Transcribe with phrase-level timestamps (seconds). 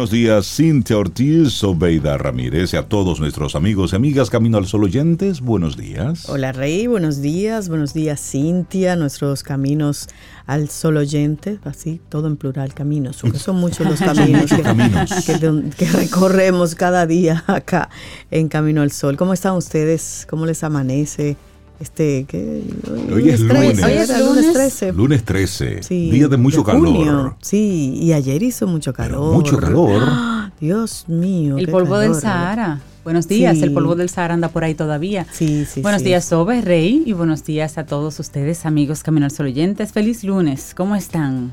[0.00, 4.64] Buenos días, Cintia Ortiz, Obeida Ramírez y a todos nuestros amigos y amigas Camino al
[4.66, 6.26] Sol oyentes, buenos días.
[6.26, 10.08] Hola Rey, buenos días, buenos días Cintia, nuestros caminos
[10.46, 14.50] al Sol oyentes, así todo en plural, caminos, porque son muchos los caminos,
[15.26, 17.90] que, que, recorremos cada día acá
[18.30, 19.18] en Camino al Sol.
[19.18, 20.26] ¿Cómo están ustedes?
[20.30, 21.36] ¿Cómo les amanece?
[21.80, 22.62] Este, ¿qué?
[23.10, 23.82] Hoy, es lunes.
[23.82, 24.92] Hoy es lunes 13.
[24.92, 25.80] Lunes 13.
[25.88, 27.36] día de mucho calor.
[27.40, 29.32] Sí, y ayer hizo mucho calor.
[29.32, 30.02] mucho calor.
[30.60, 31.56] Dios mío.
[31.56, 32.80] El polvo del Sahara.
[33.02, 35.26] Buenos días, el polvo del Sahara anda por ahí todavía.
[35.32, 35.80] Sí, sí.
[35.80, 39.92] Buenos días, Sobe, Rey, y buenos días a todos ustedes, amigos Camino al Sol oyentes.
[39.92, 41.50] Feliz lunes, ¿cómo están?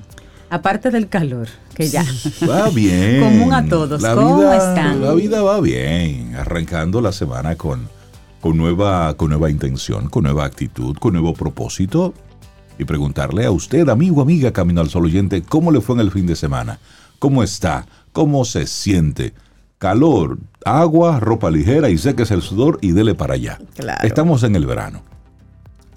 [0.49, 2.03] Aparte del calor, que ya.
[2.49, 3.21] Va bien.
[3.21, 4.03] Común a todos.
[4.03, 5.01] ¿Cómo están?
[5.01, 6.35] La vida va bien.
[6.35, 7.87] Arrancando la semana con
[8.47, 12.13] con nueva, con nueva intención, con nueva actitud, con nuevo propósito
[12.79, 16.11] y preguntarle a usted, amigo, amiga, Camino al Sol oyente, cómo le fue en el
[16.11, 16.79] fin de semana,
[17.19, 19.33] cómo está, cómo se siente.
[19.79, 23.59] Calor, agua, ropa ligera y es el sudor y dele para allá.
[24.01, 25.01] Estamos en el verano.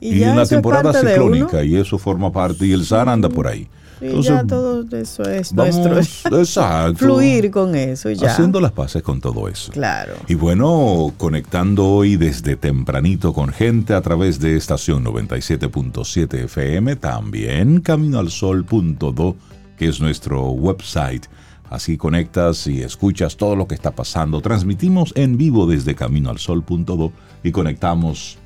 [0.01, 3.69] Y, en la temporada ciclónica y eso forma parte y el Sahara anda por ahí.
[4.01, 5.99] Y ya todo eso es nuestro.
[6.39, 6.99] Exacto.
[6.99, 8.33] Fluir con eso ya.
[8.33, 9.73] Haciendo las paces con todo eso.
[9.73, 10.15] Claro.
[10.27, 17.81] Y bueno, conectando hoy desde tempranito con gente a través de estación 97.7 FM, también
[17.81, 19.37] caminoalsol.do,
[19.77, 21.27] que es nuestro website.
[21.69, 24.41] Así conectas y escuchas todo lo que está pasando.
[24.41, 27.13] Transmitimos en vivo desde caminoalsol.do
[27.45, 28.40] y conectamos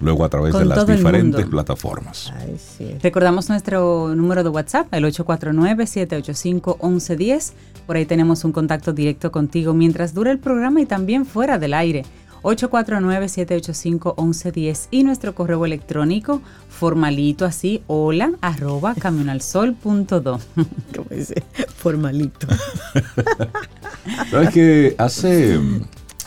[0.00, 2.32] luego a través de las diferentes plataformas.
[3.02, 7.52] Recordamos nuestro número de WhatsApp, el 849-785-1110.
[7.86, 11.74] Por ahí tenemos un contacto directo contigo mientras dura el programa y también fuera del
[11.74, 12.04] aire.
[12.42, 20.40] 849-785-1110 y nuestro correo electrónico formalito así, hola arroba camionalsol.do.
[20.96, 21.44] ¿Cómo dice?
[21.76, 22.46] Formalito.
[24.30, 25.60] Sabes que hace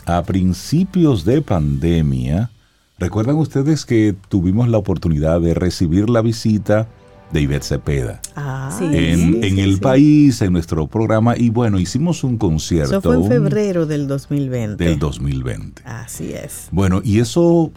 [0.06, 2.52] a principios de pandemia,
[2.98, 6.88] ¿Recuerdan ustedes que tuvimos la oportunidad de recibir la visita
[7.32, 11.36] de Ivette Cepeda ah, en, el país, en nuestro programa?
[11.36, 12.98] Y bueno, hicimos un concierto.
[12.98, 14.82] Eso fue en febrero del 2020.
[14.82, 15.82] Del 2020.
[15.84, 16.68] Así es.
[16.70, 17.72] Bueno, y eso,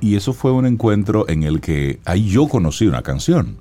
[0.00, 3.56] y eso fue un encuentro en el que ahí yo conocí una canción,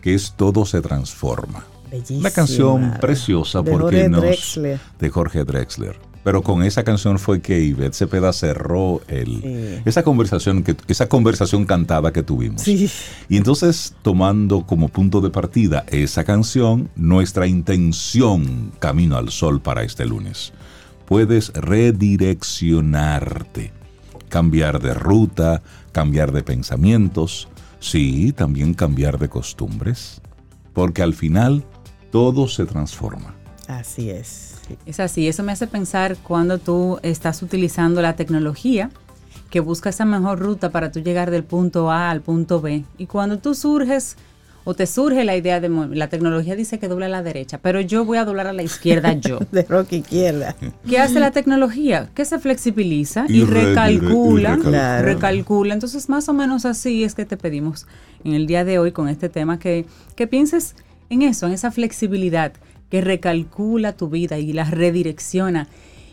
[0.00, 1.64] que es Todo se transforma.
[1.92, 2.18] Bellísima.
[2.18, 4.80] Una canción preciosa de porque Jorge nos, Drexler.
[4.98, 10.62] de Jorge Drexler pero con esa canción fue que Ivette Cepeda cerró el, esa, conversación
[10.62, 12.66] que, esa conversación cantada que tuvimos.
[12.66, 19.82] Y entonces, tomando como punto de partida esa canción, nuestra intención Camino al Sol para
[19.82, 20.54] este lunes.
[21.04, 23.72] Puedes redireccionarte,
[24.30, 27.48] cambiar de ruta, cambiar de pensamientos,
[27.80, 30.22] sí, también cambiar de costumbres,
[30.72, 31.66] porque al final
[32.10, 33.34] todo se transforma.
[33.68, 34.53] Así es.
[34.86, 38.90] Es así, eso me hace pensar cuando tú estás utilizando la tecnología
[39.50, 42.84] que busca esa mejor ruta para tú llegar del punto A al punto B.
[42.98, 44.16] Y cuando tú surges
[44.64, 47.80] o te surge la idea de la tecnología dice que dobla a la derecha, pero
[47.80, 49.38] yo voy a doblar a la izquierda yo.
[49.52, 50.56] de rock izquierda.
[50.88, 52.08] ¿Qué hace la tecnología?
[52.14, 54.56] Que se flexibiliza y, recalcula,
[55.02, 55.74] recalcula.
[55.74, 57.86] Entonces, más o menos así es que te pedimos
[58.24, 59.84] en el día de hoy con este tema que,
[60.16, 60.74] que pienses
[61.10, 62.52] en eso, en esa flexibilidad
[62.94, 65.66] que recalcula tu vida y la redirecciona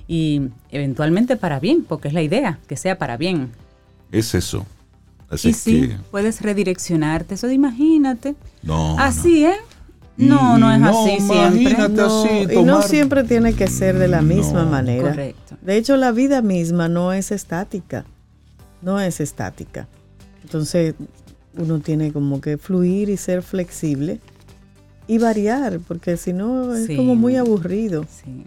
[0.07, 3.51] y eventualmente para bien, porque es la idea, que sea para bien.
[4.11, 4.65] Es eso.
[5.29, 8.33] Así y sí, puedes redireccionarte, eso de imagínate.
[8.63, 8.97] No.
[8.97, 9.57] Así, ¿eh?
[10.17, 12.01] No, no es así siempre.
[12.01, 15.09] así, y no siempre tiene que ser de la misma manera.
[15.09, 15.57] Correcto.
[15.61, 18.05] De hecho, la vida misma no es estática.
[18.81, 19.87] No es estática.
[20.41, 20.95] Entonces,
[21.55, 24.19] uno tiene como que fluir y ser flexible
[25.11, 28.05] y variar, porque si no es como muy aburrido.
[28.23, 28.45] Sí.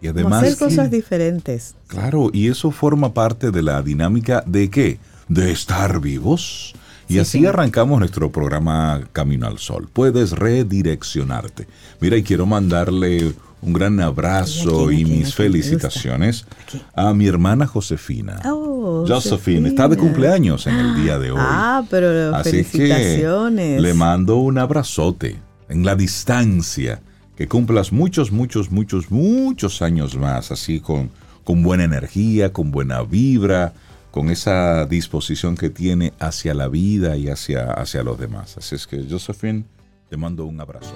[0.00, 1.74] Y además hacer cosas diferentes.
[1.88, 5.00] Claro, y eso forma parte de la dinámica de qué?
[5.26, 6.74] De estar vivos.
[7.08, 9.88] Y así arrancamos nuestro programa Camino al Sol.
[9.92, 11.66] Puedes redireccionarte.
[12.00, 16.46] Mira, y quiero mandarle un gran abrazo y mis felicitaciones
[16.94, 18.38] a mi hermana Josefina.
[18.44, 21.40] Oh, Josephine está de cumpleaños en el día de hoy.
[21.40, 23.82] Ah, pero Así felicitaciones.
[23.82, 27.02] le mando un abrazote en la distancia,
[27.36, 31.10] que cumplas muchos, muchos, muchos, muchos años más, así con,
[31.44, 33.74] con buena energía, con buena vibra,
[34.10, 38.56] con esa disposición que tiene hacia la vida y hacia, hacia los demás.
[38.56, 39.64] Así es que, Josephine,
[40.08, 40.94] te mando un abrazo.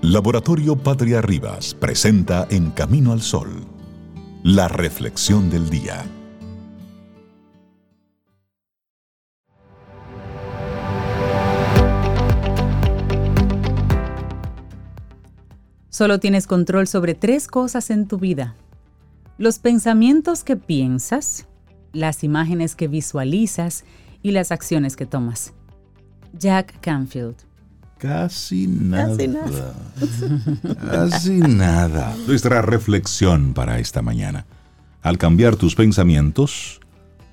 [0.00, 3.66] Laboratorio Patria Rivas presenta En Camino al Sol,
[4.42, 6.04] la reflexión del día.
[15.94, 18.56] Solo tienes control sobre tres cosas en tu vida.
[19.38, 21.46] Los pensamientos que piensas,
[21.92, 23.84] las imágenes que visualizas
[24.20, 25.52] y las acciones que tomas.
[26.36, 27.36] Jack Canfield.
[27.98, 29.16] Casi nada.
[29.16, 29.74] Casi nada.
[30.90, 32.16] Casi nada.
[32.26, 34.46] Nuestra reflexión para esta mañana.
[35.00, 36.80] Al cambiar tus pensamientos,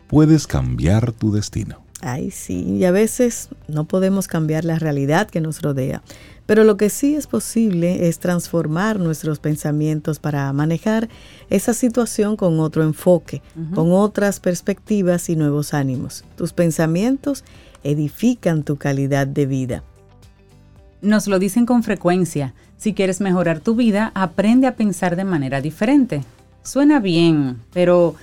[0.07, 1.83] puedes cambiar tu destino.
[2.01, 6.01] Ay, sí, y a veces no podemos cambiar la realidad que nos rodea,
[6.47, 11.09] pero lo que sí es posible es transformar nuestros pensamientos para manejar
[11.51, 13.43] esa situación con otro enfoque,
[13.75, 16.25] con otras perspectivas y nuevos ánimos.
[16.35, 17.43] Tus pensamientos
[17.83, 19.83] edifican tu calidad de vida.
[21.01, 22.53] Nos lo dicen con frecuencia.
[22.77, 26.23] Si quieres mejorar tu vida, aprende a pensar de manera diferente.
[26.63, 28.15] Suena bien, pero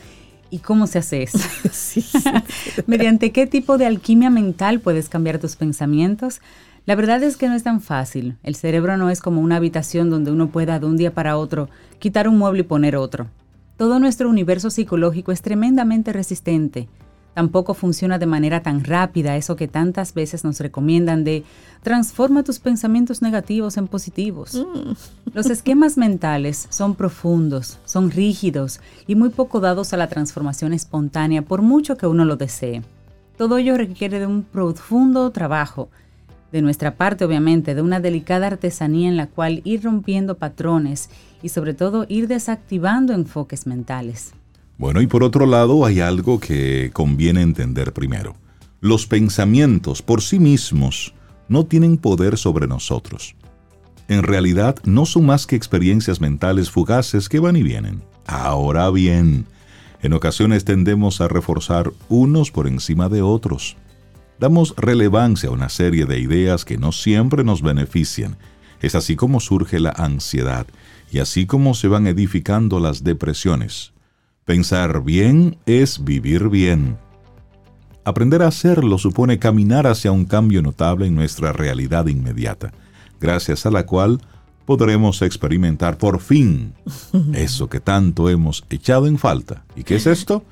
[0.51, 1.39] ¿y cómo se hace eso?
[2.87, 6.41] ¿Mediante qué tipo de alquimia mental puedes cambiar tus pensamientos?
[6.87, 8.37] La verdad es que no es tan fácil.
[8.43, 11.69] El cerebro no es como una habitación donde uno pueda de un día para otro
[11.99, 13.29] quitar un mueble y poner otro.
[13.77, 16.89] Todo nuestro universo psicológico es tremendamente resistente
[17.35, 21.45] Tampoco funciona de manera tan rápida eso que tantas veces nos recomiendan de
[21.83, 24.55] transforma tus pensamientos negativos en positivos.
[24.55, 25.33] Mm.
[25.35, 31.43] Los esquemas mentales son profundos, son rígidos y muy poco dados a la transformación espontánea
[31.43, 32.83] por mucho que uno lo desee.
[33.37, 35.91] Todo ello requiere de un profundo trabajo,
[36.51, 41.11] de nuestra parte obviamente, de una delicada artesanía en la cual ir rompiendo patrones
[41.43, 44.33] y sobre todo ir desactivando enfoques mentales.
[44.79, 48.37] Bueno, y por otro lado hay algo que conviene entender primero.
[48.81, 51.15] Los pensamientos por sí mismos
[51.49, 53.35] no tienen poder sobre nosotros.
[54.07, 58.05] En realidad no son más que experiencias mentales fugaces que van y vienen.
[58.25, 59.47] Ahora bien,
[60.01, 63.77] en ocasiones tendemos a reforzar unos por encima de otros.
[64.39, 68.37] Damos relevancia a una serie de ideas que no siempre nos benefician.
[68.81, 70.69] Es así como surge la ansiedad
[71.11, 73.93] y así como se van edificando las depresiones.
[74.49, 76.97] Pensar bien es vivir bien.
[78.03, 82.73] Aprender a hacerlo supone caminar hacia un cambio notable en nuestra realidad inmediata,
[83.21, 84.23] gracias a la cual
[84.65, 86.73] podremos experimentar por fin
[87.35, 89.67] eso que tanto hemos echado en falta.
[89.77, 90.43] ¿Y qué es esto?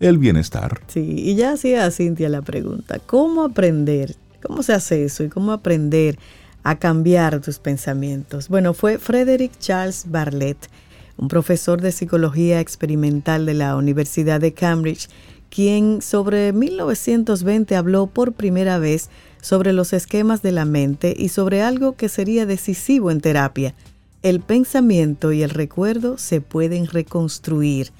[0.00, 0.80] El bienestar.
[0.88, 4.16] Sí, y ya hacía Cintia la pregunta, ¿cómo aprender?
[4.42, 5.22] ¿Cómo se hace eso?
[5.22, 6.18] ¿Y cómo aprender
[6.64, 8.48] a cambiar tus pensamientos?
[8.48, 10.68] Bueno, fue Frederick Charles Barlett
[11.18, 15.08] un profesor de psicología experimental de la Universidad de Cambridge,
[15.50, 19.08] quien sobre 1920 habló por primera vez
[19.40, 23.74] sobre los esquemas de la mente y sobre algo que sería decisivo en terapia.
[24.22, 27.92] El pensamiento y el recuerdo se pueden reconstruir.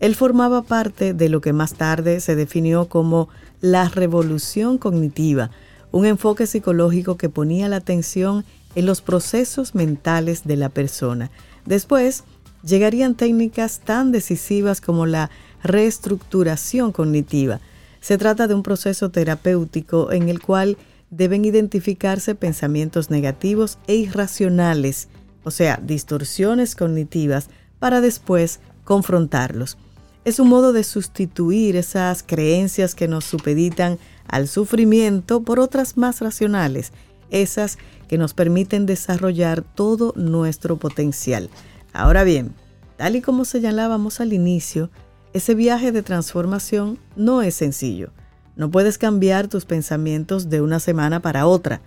[0.00, 3.28] Él formaba parte de lo que más tarde se definió como
[3.60, 5.50] la revolución cognitiva,
[5.92, 8.44] un enfoque psicológico que ponía la atención
[8.74, 11.30] en los procesos mentales de la persona.
[11.64, 12.24] Después,
[12.62, 15.30] llegarían técnicas tan decisivas como la
[15.62, 17.60] reestructuración cognitiva.
[18.00, 20.76] Se trata de un proceso terapéutico en el cual
[21.10, 25.08] deben identificarse pensamientos negativos e irracionales,
[25.44, 27.48] o sea, distorsiones cognitivas,
[27.78, 29.76] para después confrontarlos.
[30.24, 33.98] Es un modo de sustituir esas creencias que nos supeditan
[34.28, 36.92] al sufrimiento por otras más racionales,
[37.30, 37.76] esas
[38.08, 41.50] que nos permiten desarrollar todo nuestro potencial.
[41.92, 42.54] Ahora bien,
[43.02, 44.88] tal y como señalábamos al inicio,
[45.32, 48.12] ese viaje de transformación no es sencillo.
[48.54, 51.80] No puedes cambiar tus pensamientos de una semana para otra.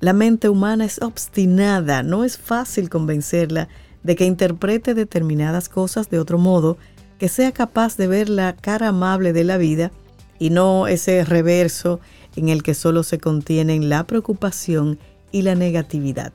[0.00, 3.68] La mente humana es obstinada, no es fácil convencerla
[4.02, 6.78] de que interprete determinadas cosas de otro modo,
[7.18, 9.90] que sea capaz de ver la cara amable de la vida
[10.38, 12.00] y no ese reverso
[12.34, 14.98] en el que solo se contienen la preocupación
[15.32, 16.32] y la negatividad.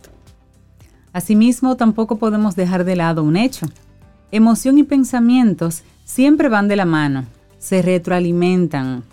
[1.12, 3.66] Asimismo, tampoco podemos dejar de lado un hecho.
[4.32, 7.26] Emoción y pensamientos siempre van de la mano,
[7.60, 9.04] se retroalimentan.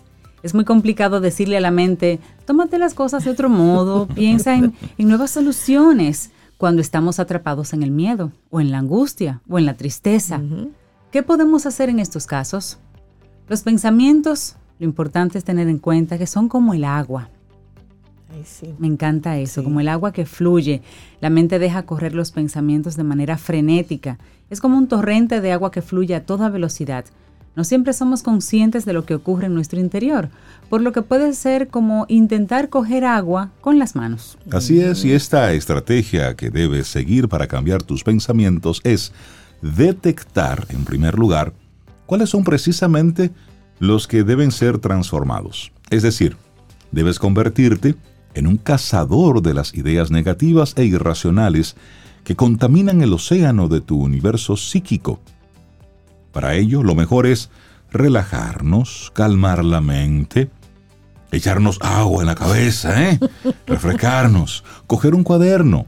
[0.45, 4.75] Es muy complicado decirle a la mente, tómate las cosas de otro modo, piensa en,
[4.99, 9.75] nuevas soluciones cuando estamos atrapados en el miedo, o en la angustia, o en la
[9.75, 10.41] tristeza.
[11.11, 12.79] ¿Qué podemos hacer en estos casos?
[13.49, 17.29] Los pensamientos, lo importante es tener en cuenta que son como el agua.
[18.79, 20.83] Me encanta eso, como el agua que fluye.
[21.21, 24.19] La mente deja correr los pensamientos de manera frenética.
[24.51, 27.05] Es como un torrente de agua que fluye a toda velocidad.
[27.57, 30.29] no siempre somos conscientes de lo que ocurre en nuestro interior,
[30.69, 34.39] por lo que puede ser como intentar coger agua con las manos.
[34.53, 39.13] Así es, y esta estrategia que debes seguir para cambiar tus pensamientos es
[39.61, 41.53] detectar, en primer lugar,
[42.07, 43.33] cuáles son precisamente
[43.81, 45.73] los que deben ser transformados.
[45.91, 46.37] Es decir,
[46.93, 47.97] debes convertirte
[48.39, 51.77] en un cazador de las ideas negativas e irracionales
[52.25, 55.21] que contaminan el océano de tu universo psíquico.
[56.33, 57.51] Para ello, lo mejor es
[57.91, 60.51] relajarnos, calmar la mente,
[61.33, 63.19] echarnos agua en la cabeza, ¿eh?
[63.67, 65.87] refrescarnos, coger un cuaderno,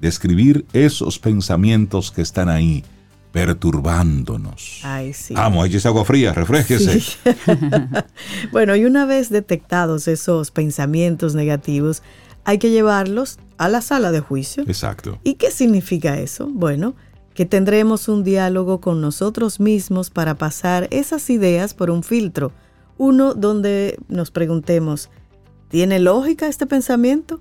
[0.00, 2.84] describir esos pensamientos que están ahí,
[3.32, 4.80] perturbándonos.
[4.82, 5.34] Ay, sí.
[5.34, 7.02] Vamos, esa agua fría, refresquese.
[8.52, 12.02] bueno, y una vez detectados esos pensamientos negativos,
[12.44, 14.64] hay que llevarlos a la sala de juicio.
[14.66, 15.18] Exacto.
[15.24, 16.48] ¿Y qué significa eso?
[16.52, 16.94] Bueno,
[17.34, 22.52] que tendremos un diálogo con nosotros mismos para pasar esas ideas por un filtro.
[22.98, 25.08] Uno donde nos preguntemos,
[25.68, 27.40] ¿tiene lógica este pensamiento?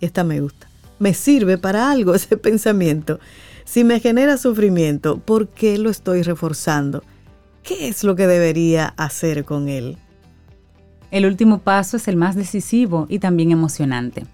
[0.00, 0.68] Esta me gusta.
[0.98, 3.18] ¿Me sirve para algo ese pensamiento?
[3.64, 7.02] Si me genera sufrimiento, ¿por qué lo estoy reforzando?
[7.62, 9.96] ¿Qué es lo que debería hacer con él?
[11.10, 14.26] El último paso es el más decisivo y también emocionante.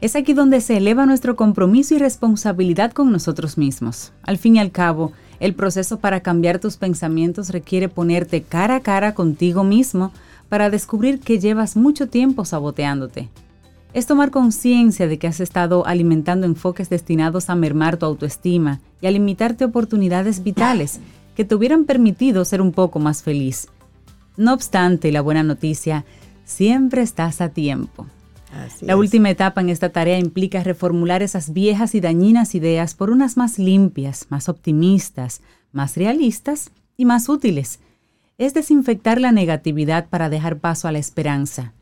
[0.00, 4.12] Es aquí donde se eleva nuestro compromiso y responsabilidad con nosotros mismos.
[4.22, 8.80] Al fin y al cabo, el proceso para cambiar tus pensamientos requiere ponerte cara a
[8.80, 10.12] cara contigo mismo
[10.48, 13.28] para descubrir que llevas mucho tiempo saboteándote,
[13.94, 19.06] es tomar conciencia de que has estado alimentando enfoques destinados a mermar tu autoestima y
[19.06, 20.98] a limitarte oportunidades vitales
[21.36, 23.68] que te hubieran permitido ser un poco más feliz.
[24.36, 26.04] No obstante, la buena noticia,
[26.44, 28.06] siempre estás a tiempo.
[28.80, 33.36] la última etapa en esta tarea implica reformular esas viejas y dañinas ideas por unas
[33.36, 37.78] más limpias, más optimistas, más realistas y más útiles.
[38.38, 41.74] Es desinfectar la negatividad para dejar paso a la esperanza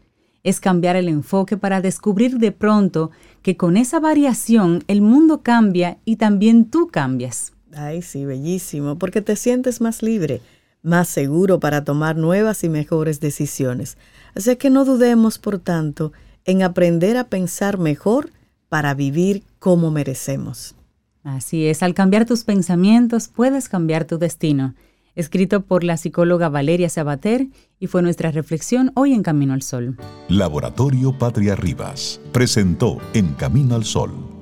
[0.44, 3.10] es cambiar el enfoque para descubrir de pronto
[3.42, 7.52] que con esa variación el mundo cambia y también tú cambias.
[7.74, 10.40] Ay, sí, bellísimo, porque te sientes más libre,
[10.82, 13.96] más seguro para tomar nuevas y mejores decisiones.
[14.34, 16.12] Así que no dudemos, por tanto,
[16.44, 18.30] en aprender a pensar mejor
[18.68, 20.74] para vivir como merecemos.
[21.22, 24.74] Así es, al cambiar tus pensamientos puedes cambiar tu destino
[25.14, 29.96] escrito por la psicóloga Valeria Sabater y fue nuestra reflexión hoy en Camino al Sol.
[30.28, 34.32] Laboratorio Patria Rivas presentó En Camino al Sol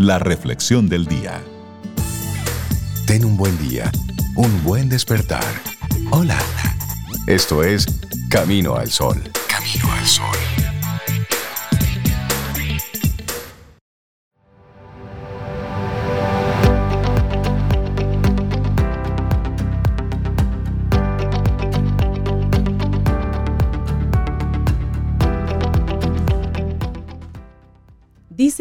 [0.00, 1.42] la reflexión del día.
[3.06, 3.92] Ten un buen día,
[4.34, 5.44] un buen despertar.
[6.10, 6.38] Hola.
[7.26, 7.86] Esto es
[8.30, 9.22] Camino al Sol.
[9.46, 10.49] Camino al Sol.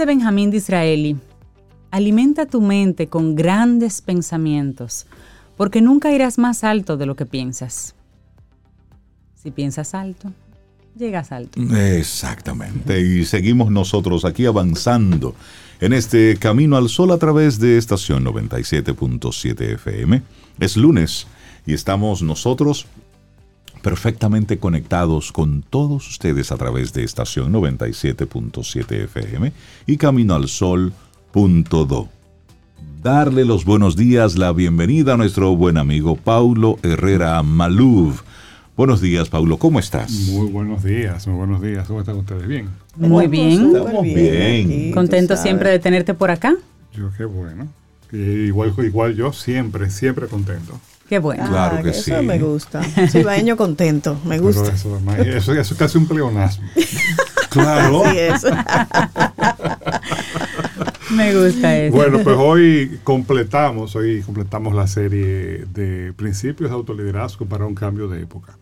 [0.06, 1.18] Benjamín Disraeli,
[1.92, 5.06] alimenta tu mente con grandes pensamientos,
[5.58, 7.96] porque nunca irás más alto de lo que piensas.
[9.36, 10.32] Si piensas alto,
[10.96, 11.62] llegas alto.
[11.76, 15.36] Exactamente, y seguimos nosotros aquí avanzando
[15.80, 20.22] en este camino al sol a través de estación 97.7 FM.
[20.60, 21.28] Es lunes
[21.66, 22.86] y estamos nosotros
[23.82, 29.52] perfectamente conectados con todos ustedes a través de estación 97.7 FM
[29.88, 32.10] y Camino al Sol.do.
[33.02, 38.22] Darle los buenos días, la bienvenida a nuestro buen amigo Paulo Herrera Maluv.
[38.76, 40.12] Buenos días, Paulo, ¿cómo estás?
[40.32, 41.88] Muy buenos días, muy buenos días.
[41.88, 42.48] ¿Cómo están ustedes?
[42.48, 42.70] ¿Bien?
[42.96, 43.76] Muy bien.
[43.76, 44.92] Estamos bien.
[44.92, 46.56] Contento siempre de tenerte por acá.
[46.94, 47.68] Yo qué bueno.
[48.12, 50.80] igual, igual yo, siempre, siempre contento.
[51.10, 51.50] Qué bueno.
[51.50, 52.12] Claro ah, que, sí.
[52.12, 52.84] Eso me gusta.
[52.84, 54.72] Cibaeño contento, me gusta.
[54.72, 56.68] Eso, es casi un pleonasmo.
[57.50, 58.06] claro.
[58.06, 58.44] Así es.
[61.10, 61.98] me gusta eso.
[61.98, 68.08] Bueno, pues hoy completamos, hoy completamos la serie de principios de autoliderazgo para un cambio
[68.08, 68.56] de época.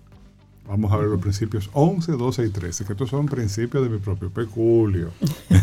[0.70, 3.98] Vamos a ver los principios 11, 12 y 13, que estos son principios de mi
[3.98, 5.12] propio peculio.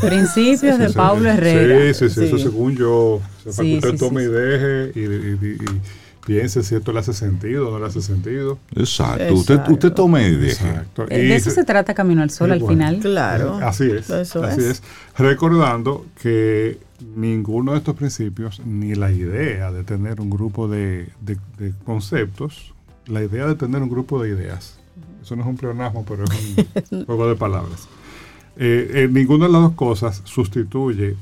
[0.02, 1.94] Principios de Pablo Herrera.
[1.94, 3.22] Sí, sí, sí, eso según yo.
[3.44, 5.04] para que usted tome y deje y
[6.24, 8.58] piense si esto le hace sentido o no le hace sentido.
[8.74, 9.34] Exacto.
[9.34, 11.06] Usted, usted tome y Exacto.
[11.06, 12.98] De eso se trata Camino al Sol al final.
[13.00, 13.58] Claro.
[13.62, 14.10] Así es.
[14.10, 14.82] así es.
[15.16, 16.78] Recordando que
[17.16, 21.08] ninguno de estos principios, ni la idea de tener un grupo de,
[21.84, 22.74] conceptos,
[23.06, 24.78] la idea de tener un grupo de ideas,
[25.22, 27.88] eso no es un pleonasmo, pero es un juego de palabras.
[28.56, 31.16] Eh, eh, ninguna de las dos cosas sustituye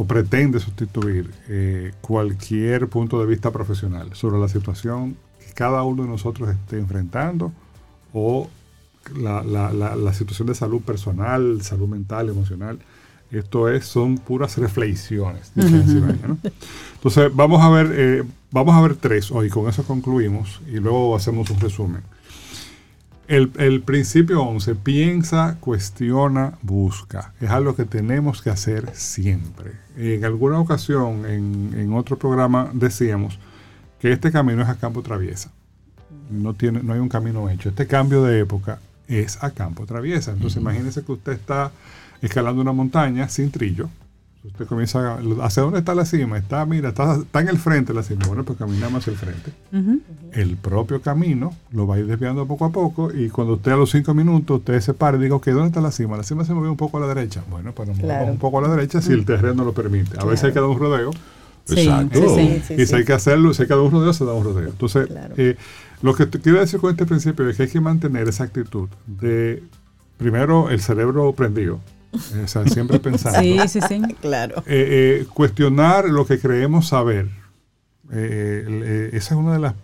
[0.00, 6.04] o pretende sustituir eh, cualquier punto de vista profesional sobre la situación que cada uno
[6.04, 7.52] de nosotros esté enfrentando
[8.14, 8.48] o
[9.14, 12.78] la, la, la, situación de salud personal, salud mental, emocional.
[13.30, 15.52] Esto es, son puras reflexiones.
[15.54, 21.14] Entonces, vamos a ver, eh, vamos a ver tres hoy, con eso concluimos y luego
[21.14, 22.00] hacemos un resumen.
[23.30, 27.32] El, el, principio 11, piensa, cuestiona, busca.
[27.40, 29.70] Es algo que tenemos que hacer siempre.
[29.96, 33.38] En alguna ocasión, en, en otro programa, decíamos
[34.00, 35.52] que este camino es a campo traviesa.
[36.28, 37.68] No, tiene, no hay un camino hecho.
[37.68, 40.32] Este cambio de época es a campo traviesa.
[40.32, 41.70] Entonces, imagínese que usted está
[42.20, 43.88] escalando una montaña sin trillo.
[44.42, 46.38] Usted comienza a, ¿hacia dónde está la cima?
[46.38, 48.26] Está, mira, está, está en el frente la cima.
[48.26, 49.52] Bueno, pues caminamos hacia el frente.
[50.32, 53.76] El propio camino lo va a ir desviando poco a poco y cuando usted a
[53.76, 56.16] los cinco minutos, usted se para y diga, ok, ¿dónde está la cima?
[56.16, 57.42] La cima se movió un poco a la derecha.
[57.50, 60.18] Bueno, pues nos movemos un poco a la derecha si el terreno lo permite.
[60.18, 61.10] A veces hay que dar un rodeo.
[61.68, 62.40] Exacto.
[62.76, 64.70] y si hay que hacerlo, si hay que dar un rodeo, se da un rodeo.
[64.70, 65.06] Entonces,
[65.36, 65.56] eh,
[66.00, 69.62] lo que quiero decir con este principio es que hay que mantener esa actitud de,
[70.16, 71.80] primero, el cerebro prendido.
[72.12, 73.40] O sea, siempre pensando.
[73.40, 74.02] Sí, sí, sí.
[74.20, 74.60] claro.
[74.66, 77.28] Eh, eh, cuestionar lo que creemos saber.
[78.12, 79.74] Eh, esa es una de las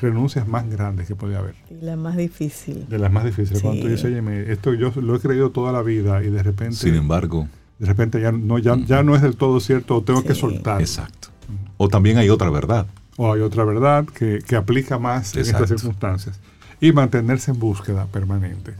[0.00, 1.54] renuncias más grandes que puede haber.
[1.70, 2.88] Y la más difícil.
[2.88, 3.62] De las más difíciles.
[3.62, 6.74] Cuando tú dices, oye, esto yo lo he creído toda la vida y de repente.
[6.74, 7.48] Sin embargo.
[7.78, 10.80] De repente ya no, ya, ya no es del todo cierto, o tengo que soltar.
[10.80, 11.28] Exacto.
[11.76, 16.38] O también hay otra verdad o hay otra verdad que, aplica más en estas circunstancias.
[16.80, 18.74] Y mantenerse en búsqueda permanente.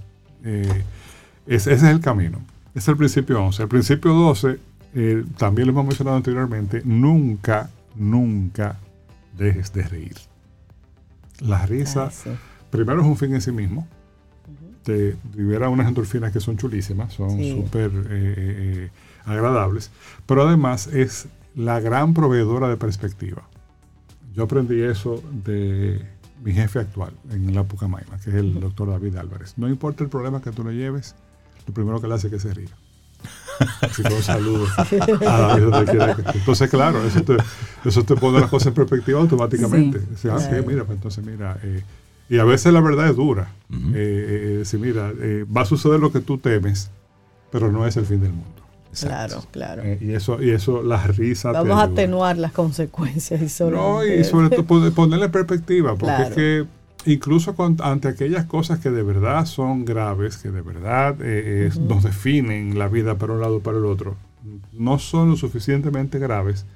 [0.44, 0.84] Eh,
[1.46, 2.40] ese, es el camino.
[2.76, 3.62] Es el principio 11.
[3.62, 4.59] El principio 12,
[4.95, 8.78] eh, también lo hemos mencionado anteriormente, nunca, nunca
[9.37, 10.16] dejes de reír.
[11.40, 12.30] La risa, ah,
[12.71, 13.88] primero es un fin en sí mismo.
[14.83, 18.90] Te libera unas endorfinas que son chulísimas, son súper eh,
[19.25, 19.90] agradables,
[20.26, 23.42] pero además es la gran proveedora de perspectiva.
[24.35, 26.06] Yo aprendí eso de
[26.45, 29.54] mi jefe actual en la Pucamaima, que es el doctor David Álvarez.
[29.56, 31.16] No importa el problema que tú le lleves,
[31.66, 32.68] lo primero que le hace es que se ría.
[33.80, 34.66] Así que un saludo
[35.26, 36.26] a David.
[36.35, 37.37] Entonces, claro, eso te,
[37.85, 40.00] eso te pone las cosas en perspectiva automáticamente.
[40.16, 41.82] Sí, ah, mira, pues entonces mira, eh,
[42.28, 43.52] y a veces la verdad es dura.
[43.95, 46.91] eh, eh, mira, eh, va a suceder lo que tú temes,
[47.50, 48.56] pero no es el fin del mundo.
[49.00, 49.82] Claro, claro.
[49.84, 51.52] Eh, y eso, y eso, las risas.
[51.52, 56.30] Vamos a atenuar las consecuencias y sobre, no, y sobre todo ponerle perspectiva, porque es
[56.30, 56.67] que
[57.06, 62.78] incluso ante aquellas cosas que de verdad son graves, que de verdad eh, nos definen
[62.78, 64.16] la vida para un lado o para el otro,
[64.73, 66.66] no son lo suficientemente graves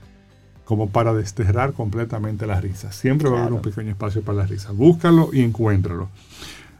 [0.64, 2.94] como para desterrar completamente las risas.
[2.94, 4.76] Siempre va a haber un pequeño espacio para las risas.
[4.76, 6.08] Búscalo y encuéntralo.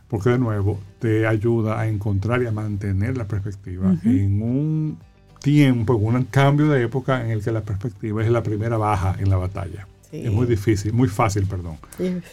[0.07, 4.99] Porque de nuevo te ayuda a encontrar y a mantener la perspectiva en un
[5.41, 9.17] tiempo, en un cambio de época en el que la perspectiva es la primera baja
[9.19, 9.89] en la batalla.
[10.13, 11.77] Es muy difícil, muy fácil, perdón.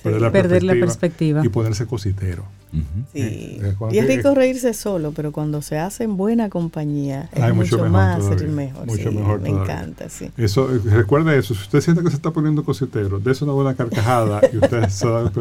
[0.03, 2.45] Perder, la, perspectiva y ponerse cositero.
[2.71, 2.79] Sí.
[3.13, 7.83] Eh, y es rico reírse solo, pero cuando se hace en buena compañía es mucho,
[7.85, 8.85] más mejor.
[8.85, 10.31] Mucho mejor me encanta, sí.
[10.37, 13.75] Eso, eh, recuerda eso, si usted siente que se está poniendo cositero, dése una buena
[13.75, 15.31] carcajada y usted sabe,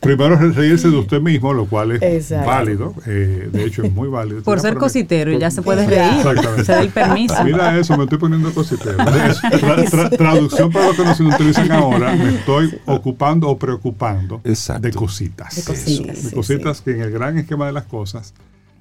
[0.00, 4.42] primero reírse de usted mismo, lo cual es válido, eh, de hecho es muy válido.
[4.42, 6.22] Por ser cositero y ya se puede reír,
[6.64, 7.42] se da el permiso.
[7.44, 8.96] Mira eso, me estoy poniendo cositero.
[10.16, 15.56] traducción para lo que nos utilizan ahora, me estoy ocupando o preocupando de cositas.
[15.56, 18.34] De cositas que en el gran esquema de las cosas,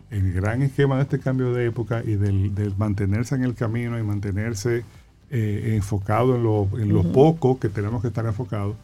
[0.09, 3.99] en el gran esquema de este cambio de época y del, mantenerse en el camino
[3.99, 4.83] y mantenerse
[5.29, 8.75] eh, enfocado en lo, poco que tenemos que estar enfocados,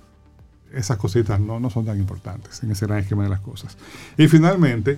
[0.74, 3.78] esas cositas no, no son tan importantes en ese gran esquema de las cosas.
[4.18, 4.98] Y finalmente,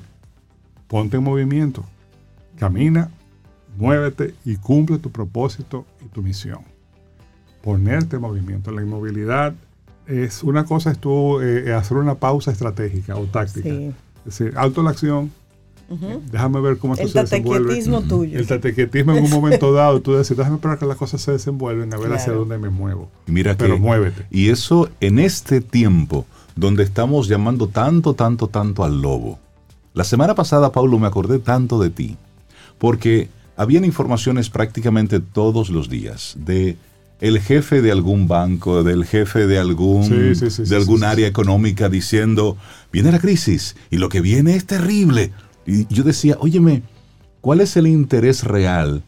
[0.88, 1.84] ponte en movimiento,
[2.58, 3.10] camina,
[3.78, 6.62] muévete y cumple tu propósito y tu misión.
[7.64, 8.72] Ponerte en movimiento.
[8.72, 9.56] La inmovilidad
[10.08, 13.70] es una cosa es tú eh, hacer una pausa estratégica o táctica.
[13.70, 13.94] Es
[14.26, 15.32] decir, alto la acción,
[16.32, 17.78] déjame ver cómo esto se desenvuelve.
[17.78, 18.40] El tuyo.
[18.40, 21.94] El tatequetismo en un momento dado, tú decir, déjame esperar que las cosas se desenvuelven,
[21.94, 23.10] a ver hacia dónde me muevo.
[23.26, 24.26] mira Pero muévete.
[24.32, 29.40] Y eso en este tiempo donde estamos llamando tanto, tanto, tanto al lobo.
[29.94, 32.18] La semana pasada, Paulo, me acordé tanto de ti,
[32.78, 36.78] porque habían informaciones prácticamente todos los días de
[37.24, 42.58] el jefe de algún banco, del jefe de algún de algún área económica diciendo,
[42.92, 45.32] viene la crisis y lo que viene es terrible.
[45.66, 46.84] Y yo decía, óyeme,
[47.40, 49.04] ¿cuál es el interés real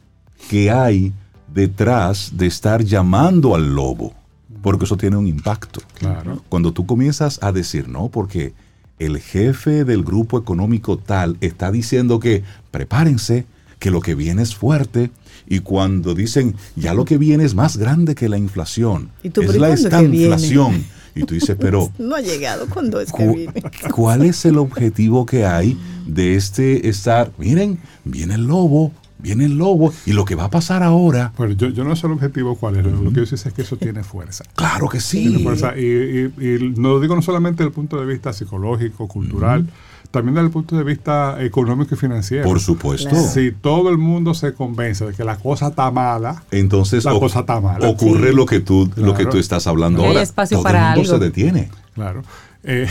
[0.49, 1.12] que hay
[1.54, 4.13] detrás de estar llamando al lobo?
[4.62, 5.82] Porque eso tiene un impacto.
[5.95, 6.41] Claro.
[6.47, 8.54] Cuando tú comienzas a decir, no, porque
[8.97, 13.45] el jefe del grupo económico tal está diciendo que prepárense,
[13.78, 15.12] que lo que viene es fuerte,
[15.47, 19.69] y cuando dicen, ya lo que viene es más grande que la inflación, es la
[19.69, 21.91] estanflación, Y tú dices, pero...
[21.99, 23.63] No ha llegado cuando es que viene.
[23.93, 27.31] ¿Cuál es el objetivo que hay de este estar?
[27.38, 31.31] Miren, viene el lobo, viene el lobo y lo que va a pasar ahora.
[31.36, 33.62] Pues yo, yo no sé el objetivo cuál es, lo que yo sé es que
[33.62, 34.43] eso tiene fuerza.
[34.55, 35.29] Claro que sí.
[35.29, 39.08] Tiene fuerza y, y, no lo digo no solamente desde el punto de vista psicológico,
[39.08, 39.67] cultural,
[40.11, 42.43] también desde el punto de vista económico y financiero.
[42.43, 43.15] Por supuesto.
[43.15, 47.41] Si todo el mundo se convence de que la cosa está mala, entonces la cosa
[47.41, 47.87] está mala.
[47.87, 50.19] Ocurre lo que tú lo que tú estás hablando ahora.
[50.19, 51.69] Hay espacio para el mundo se detiene.
[51.93, 52.23] Claro.
[52.67, 52.87] Eh,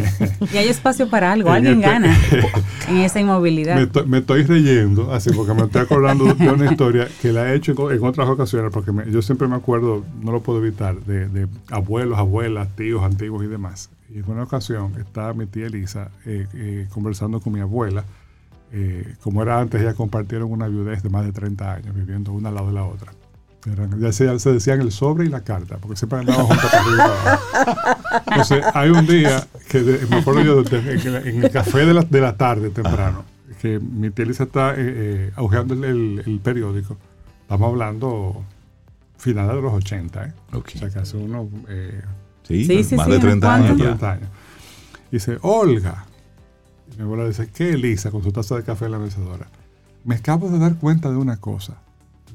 [0.52, 2.18] y hay espacio para algo, alguien este gana
[2.88, 3.76] en esa inmovilidad.
[4.06, 7.90] Me, estoy reyendo, así porque me estoy acordando de una historia que la he hecho
[7.90, 12.68] en, otras ocasiones, porque yo siempre me acuerdo, no lo puedo evitar, de, abuelos, abuelas,
[12.74, 13.90] tíos antiguos y demás.
[14.10, 18.04] Y en una ocasión estaba mi tía Elisa eh, eh, conversando con mi abuela.
[19.22, 22.54] como era antes, ya compartieron una viudez de más de 30 años, viviendo una al
[22.54, 23.12] lado de la otra
[23.98, 26.70] ya se, se, decían el sobre y la carta, porque siempre andaban juntos
[28.26, 32.36] Entonces, hay un día que me acuerdo yo en, el café de la, de la
[32.36, 33.24] tarde temprano,
[33.60, 36.96] que mi tía Elisa está eh, eh el, el, periódico.
[37.42, 38.44] Estamos hablando
[39.16, 40.32] finales de los 80, ¿eh?
[40.52, 41.48] O sea, que hace unos.
[41.68, 42.02] Eh,
[42.48, 43.76] sí, sí, más de 30 años.
[43.76, 44.28] 30 años.
[45.10, 46.06] Dice, Olga.
[46.92, 49.48] Y mi abuela dice, ¿qué Elisa con su taza de café en la mecedora?
[50.04, 51.78] Me acabo de dar cuenta de una cosa.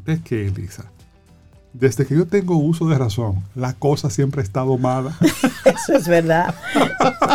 [0.05, 0.85] ¿De qué, Elisa?
[1.73, 5.17] Desde que yo tengo uso de razón, la cosa siempre ha estado mala.
[5.65, 6.53] Eso es verdad.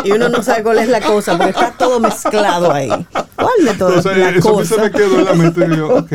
[0.03, 2.89] Y uno no sabe cuál es la cosa, porque está todo mezclado ahí.
[3.35, 6.11] ¿Cuál de todas o sea, eso se me quedó en la mente y yo, ok.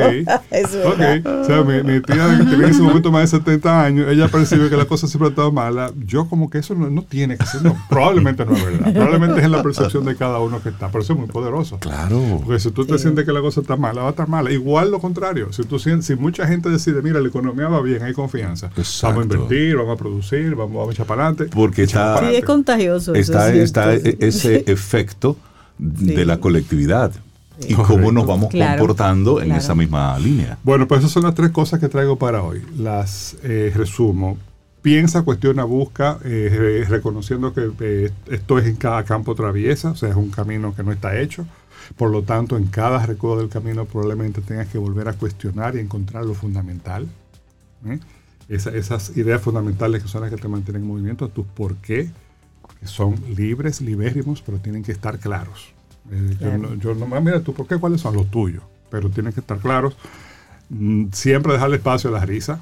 [0.50, 1.26] Eso ok.
[1.26, 4.28] O sea, mi, mi, tía que tenía en ese momento más de 70 años, ella
[4.28, 5.90] percibe que la cosa siempre ha estado mala.
[6.04, 8.92] Yo como que eso no, no tiene que ser, no, probablemente no es verdad.
[8.92, 10.88] Probablemente es en la percepción de cada uno que está.
[10.88, 11.78] Pero eso es muy poderoso.
[11.78, 12.42] Claro.
[12.44, 14.50] Porque si tú te sientes que la cosa está mala, va a estar mala.
[14.50, 15.52] Igual lo contrario.
[15.52, 18.70] Si tú si mucha gente decide, mira, la economía va bien, hay confianza.
[19.02, 21.54] Vamos a invertir, vamos a producir, vamos, a echar para adelante.
[21.54, 23.14] Porque está, sí, es contagioso.
[23.14, 25.36] Está, está ese efecto
[25.78, 27.12] de la colectividad
[27.60, 30.58] y cómo nos vamos comportando en esa misma línea.
[30.62, 32.62] Bueno, pues esas son las tres cosas que traigo para hoy.
[32.76, 34.38] Las eh, resumo.
[34.82, 40.10] Piensa, cuestiona, busca, eh, reconociendo que eh, esto es en cada campo traviesa, o sea,
[40.10, 41.46] es un camino que no está hecho.
[41.96, 45.80] Por lo tanto, en cada recodo del camino probablemente tengas que volver a cuestionar y
[45.80, 47.08] encontrar lo fundamental.
[48.48, 52.10] Esas ideas fundamentales que son las que te mantienen en movimiento, tus por qué,
[52.80, 55.74] que son libres, libérrimos, pero tienen que estar claros.
[56.10, 56.36] Eh,
[56.80, 57.76] yo, no, mira, tú, ¿por qué?
[57.76, 58.62] ¿Cuáles son los tuyos?
[58.90, 59.96] Pero tienen que estar claros.
[60.68, 62.60] Mm, siempre dejarle espacio a la risa.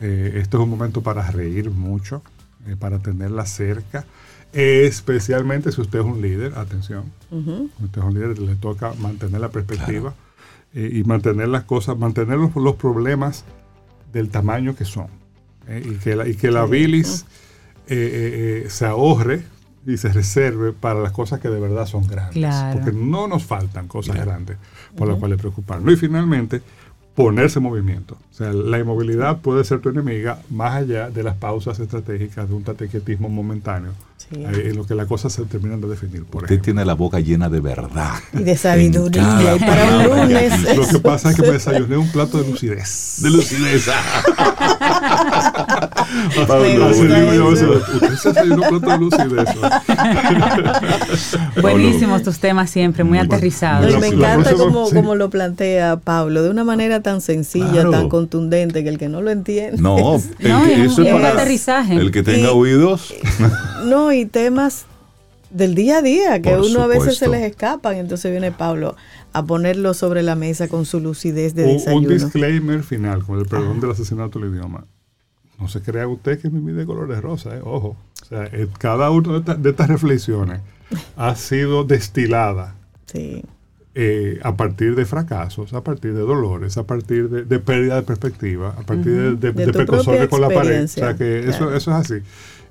[0.00, 2.22] Eh, esto es un momento para reír mucho,
[2.66, 4.04] eh, para tenerla cerca.
[4.52, 7.04] especialmente si usted es un líder, atención.
[7.30, 10.14] Si usted es un líder, le toca mantener la perspectiva
[10.72, 13.44] y mantener las cosas, mantener los, problemas
[14.12, 15.08] del tamaño que son.
[15.68, 17.26] y, que la, y que la bilis
[17.86, 19.42] se ahorre
[19.86, 22.54] y se reserve para las cosas que de verdad son grandes.
[22.72, 24.58] Porque no nos faltan cosas grandes
[24.96, 25.92] por las cuales preocuparnos.
[25.92, 26.62] Y finalmente,
[27.18, 28.16] ponerse en movimiento.
[28.30, 32.54] O sea, la inmovilidad puede ser tu enemiga más allá de las pausas estratégicas de
[32.54, 33.90] un tatequietismo momentáneo
[34.30, 36.24] en lo que las cosas se terminan de definir.
[36.24, 38.14] Por Usted tiene la boca llena de verdad.
[38.32, 39.56] Y de sabiduría.
[39.56, 40.76] Y para un lunes.
[40.76, 43.16] Lo que pasa es que me desayuné un plato de lucidez.
[43.22, 43.88] De lucidez.
[46.46, 49.48] Pablo, usted se desayunó un plato de lucidez.
[51.60, 53.98] Buenísimos tus temas siempre, muy, aterrizados.
[53.98, 58.88] me encanta como, como, lo plantea Pablo, de una manera tan sencilla, tan contundente, que
[58.88, 59.80] el que no lo entiende.
[59.80, 61.94] No, eso es para aterrizaje.
[61.94, 63.14] El que tenga oídos.
[63.84, 64.86] No, y temas
[65.50, 67.96] del día a día que uno a veces se les escapan.
[67.96, 68.96] Entonces viene Pablo
[69.32, 72.08] a ponerlo sobre la mesa con su lucidez de desayuno.
[72.08, 74.84] Un disclaimer final, con el perdón del asesinato del idioma.
[75.58, 77.96] No se crea usted que mi vida de color de rosa, eh, ojo.
[78.22, 80.60] O sea, eh, cada una de, estas reflexiones
[81.16, 82.74] ha sido destilada
[83.94, 88.74] eh, a partir de fracasos, a partir de dolores, a partir de, pérdida de perspectiva,
[88.78, 90.84] a partir de, de, con la pared.
[90.84, 92.22] O sea, que eso, eso es así.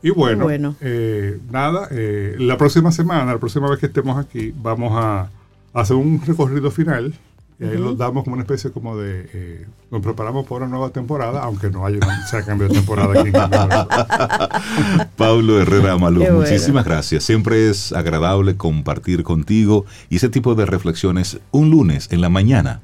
[0.04, 4.94] Y bueno, eh, nada, eh, la próxima semana, la próxima vez que estemos aquí, vamos
[4.96, 5.30] a,
[5.74, 7.14] hacer un recorrido final
[7.60, 9.30] y ahí lo damos como una especie como de...
[9.34, 13.20] Eh, nos preparamos para una nueva temporada, aunque no haya una, sea cambio de temporada
[13.20, 13.32] aquí.
[15.18, 17.24] Pablo Herrera Malú, muchísimas gracias.
[17.24, 22.82] Siempre es agradable compartir contigo y ese tipo de reflexiones un lunes en la mañana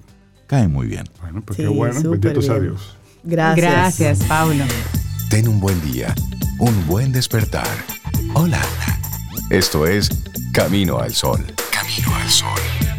[0.47, 1.03] caen muy bien.
[1.21, 2.97] Bueno, pues qué bueno, bendito sea Dios.
[3.23, 3.65] Gracias.
[3.99, 4.63] Gracias, Pablo.
[5.29, 6.15] Ten un buen día
[6.59, 7.67] un buen despertar.
[8.35, 8.61] Hola.
[9.49, 10.09] Esto es
[10.53, 11.45] Camino al Sol.
[11.71, 12.92] Camino al Sol.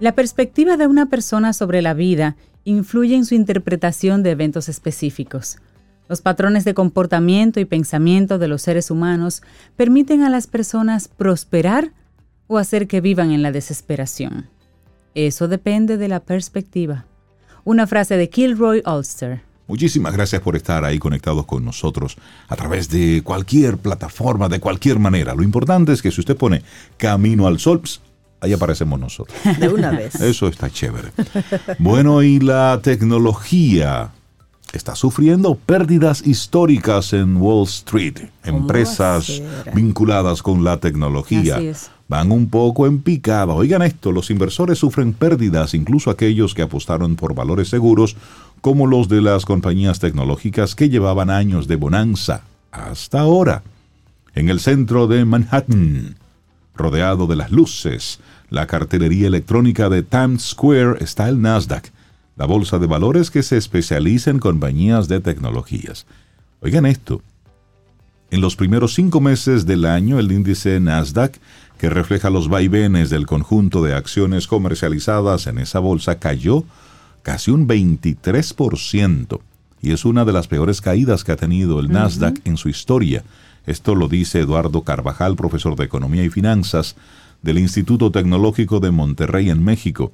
[0.00, 5.58] La perspectiva de una persona sobre la vida influye en su interpretación de eventos específicos.
[6.08, 9.42] Los patrones de comportamiento y pensamiento de los seres humanos
[9.76, 11.92] permiten a las personas prosperar
[12.46, 14.48] o hacer que vivan en la desesperación.
[15.16, 17.04] Eso depende de la perspectiva.
[17.64, 19.42] Una frase de Kilroy Ulster.
[19.66, 25.00] Muchísimas gracias por estar ahí conectados con nosotros a través de cualquier plataforma, de cualquier
[25.00, 25.34] manera.
[25.34, 26.62] Lo importante es que si usted pone
[26.96, 27.82] Camino al Sol,
[28.40, 29.36] ahí aparecemos nosotros.
[29.58, 30.14] De una vez.
[30.20, 31.12] Eso está chévere.
[31.78, 34.10] Bueno, y la tecnología
[34.72, 38.18] está sufriendo pérdidas históricas en Wall Street.
[38.44, 39.42] Empresas
[39.74, 41.58] vinculadas con la tecnología
[42.08, 43.52] van un poco en picada.
[43.54, 48.16] Oigan esto, los inversores sufren pérdidas, incluso aquellos que apostaron por valores seguros,
[48.60, 53.62] como los de las compañías tecnológicas que llevaban años de bonanza hasta ahora.
[54.34, 56.16] En el centro de Manhattan,
[56.78, 61.90] rodeado de las luces, la cartelería electrónica de Times Square está el Nasdaq,
[62.36, 66.06] la bolsa de valores que se especializa en compañías de tecnologías.
[66.60, 67.20] Oigan esto.
[68.30, 71.38] En los primeros cinco meses del año, el índice Nasdaq,
[71.78, 76.64] que refleja los vaivenes del conjunto de acciones comercializadas en esa bolsa, cayó
[77.22, 79.40] casi un 23%,
[79.80, 83.22] y es una de las peores caídas que ha tenido el Nasdaq en su historia.
[83.68, 86.96] Esto lo dice Eduardo Carvajal, profesor de Economía y Finanzas
[87.42, 90.12] del Instituto Tecnológico de Monterrey en México,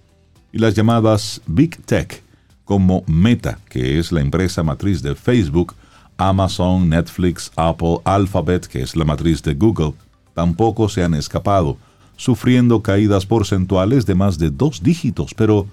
[0.52, 2.22] y las llamadas Big Tech,
[2.64, 5.74] como Meta, que es la empresa matriz de Facebook,
[6.16, 9.94] Amazon, Netflix, Apple, Alphabet, que es la matriz de Google,
[10.34, 11.76] tampoco se han escapado,
[12.16, 15.66] sufriendo caídas porcentuales de más de dos dígitos, pero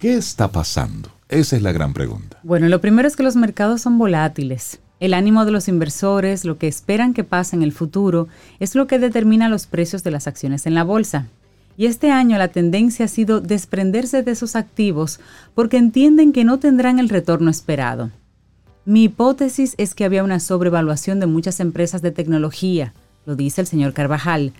[0.00, 1.10] ¿Qué está pasando?
[1.28, 2.38] Esa es la gran pregunta.
[2.42, 4.80] Bueno, lo primero es que los mercados son volátiles.
[5.00, 8.28] El ánimo de los inversores, lo que esperan que pase en el futuro,
[8.60, 11.26] es lo que determina los precios de las acciones en la bolsa.
[11.78, 15.18] Y este año la tendencia ha sido desprenderse de esos activos
[15.54, 18.10] porque entienden que no tendrán el retorno esperado.
[18.84, 22.92] Mi hipótesis es que había una sobrevaluación de muchas empresas de tecnología,
[23.24, 24.52] lo dice el señor Carvajal,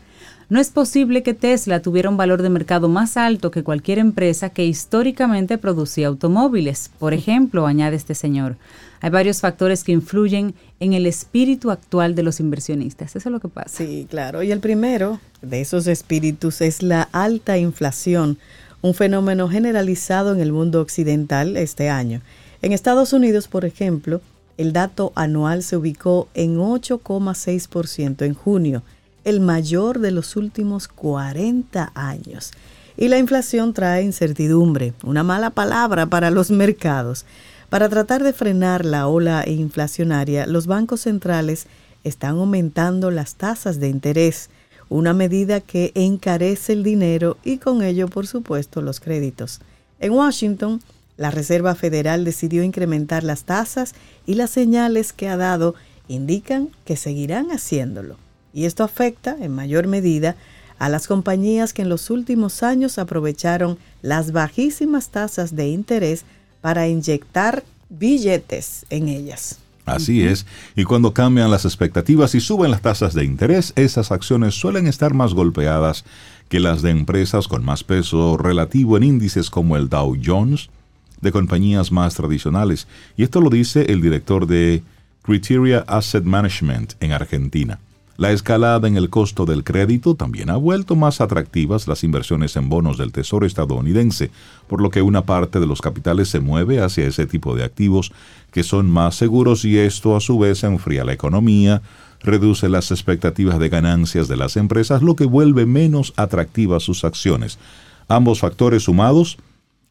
[0.51, 4.51] no es posible que Tesla tuviera un valor de mercado más alto que cualquier empresa
[4.51, 6.91] que históricamente producía automóviles.
[6.99, 8.57] Por ejemplo, añade este señor,
[9.01, 13.15] hay varios factores que influyen en el espíritu actual de los inversionistas.
[13.15, 13.79] Eso es lo que pasa.
[13.79, 14.43] Sí, claro.
[14.43, 18.37] Y el primero de esos espíritus es la alta inflación,
[18.83, 22.23] un fenómeno generalizado en el mundo occidental este año.
[22.61, 24.21] En Estados Unidos, por ejemplo,
[24.59, 28.83] el dato anual se ubicó en 8,6% en junio
[29.25, 32.53] el mayor de los últimos 40 años.
[32.97, 37.25] Y la inflación trae incertidumbre, una mala palabra para los mercados.
[37.69, 41.67] Para tratar de frenar la ola inflacionaria, los bancos centrales
[42.05, 44.51] están aumentando las tasas de interés,
[44.89, 49.61] una medida que encarece el dinero y con ello, por supuesto, los créditos.
[50.01, 50.81] En Washington,
[51.17, 53.95] la Reserva Federal decidió incrementar las tasas
[54.27, 55.75] y las señales que ha dado
[56.09, 58.17] indican que seguirán haciéndolo
[58.53, 60.37] y esto afecta en mayor medida
[60.79, 66.25] a las compañías que en los últimos años aprovecharon las bajísimas tasas de interés
[66.61, 69.59] para inyectar billetes en ellas.
[69.87, 74.55] Así es, y cuando cambian las expectativas y suben las tasas de interés, esas acciones
[74.55, 76.05] suelen estar más golpeadas
[76.49, 80.71] que las de empresas con más peso relativo en índices como el Dow Jones,
[81.21, 82.87] de compañías más tradicionales.
[83.17, 84.83] Y esto lo dice el director de
[85.23, 87.79] Criteria Asset Management en Argentina.
[88.21, 92.69] La escalada en el costo del crédito también ha vuelto más atractivas las inversiones en
[92.69, 94.31] bonos del Tesoro estadounidense,
[94.69, 98.13] por lo que una parte de los capitales se mueve hacia ese tipo de activos
[98.53, 101.81] que son más seguros y esto a su vez enfría la economía,
[102.21, 107.59] reduce las expectativas de ganancias de las empresas, lo que vuelve menos atractivas sus acciones.
[108.07, 109.39] Ambos factores sumados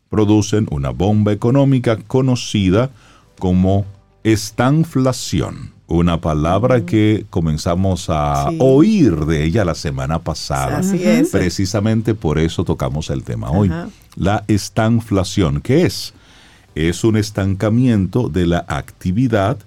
[0.07, 2.91] producen una bomba económica conocida
[3.39, 3.87] como
[4.23, 10.81] estanflación una palabra que comenzamos a oír de ella la semana pasada.
[11.31, 13.71] Precisamente por eso tocamos el tema hoy.
[14.15, 16.13] La estanflación, ¿qué es?
[16.75, 19.57] Es un estancamiento de la actividad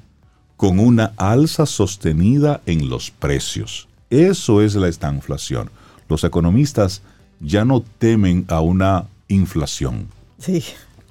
[0.56, 3.88] con una alza sostenida en los precios.
[4.08, 5.70] Eso es la estanflación.
[6.08, 7.02] Los economistas
[7.40, 10.06] ya no temen a una inflación.
[10.38, 10.62] Sí.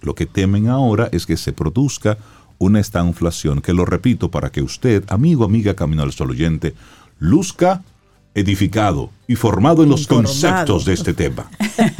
[0.01, 2.17] Lo que temen ahora es que se produzca
[2.61, 6.75] una estanflación, que lo repito para que usted, amigo, amiga, camino al sol oyente,
[7.17, 7.81] luzca
[8.35, 11.49] edificado y formado en los conceptos de este tema.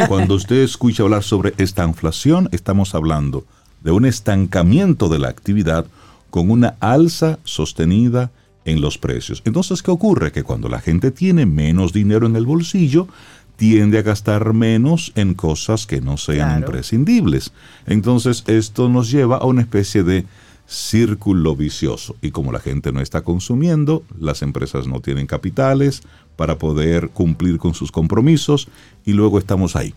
[0.07, 3.43] Cuando usted escucha hablar sobre estanflación, estamos hablando
[3.83, 5.87] de un estancamiento de la actividad
[6.29, 8.29] con una alza sostenida
[8.63, 9.41] en los precios.
[9.45, 10.31] Entonces, ¿qué ocurre?
[10.31, 13.07] Que cuando la gente tiene menos dinero en el bolsillo,
[13.55, 17.51] tiende a gastar menos en cosas que no sean imprescindibles.
[17.87, 20.25] Entonces esto nos lleva a una especie de
[20.71, 22.15] círculo vicioso.
[22.21, 26.01] Y como la gente no está consumiendo, las empresas no tienen capitales
[26.37, 28.69] para poder cumplir con sus compromisos
[29.05, 29.93] y luego estamos ahí,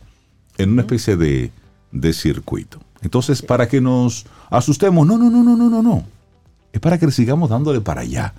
[0.58, 1.52] en una especie de,
[1.92, 2.80] de circuito.
[3.02, 6.04] Entonces, para que nos asustemos, no, no, no, no, no, no, no.
[6.72, 8.34] Es para que sigamos dándole para allá,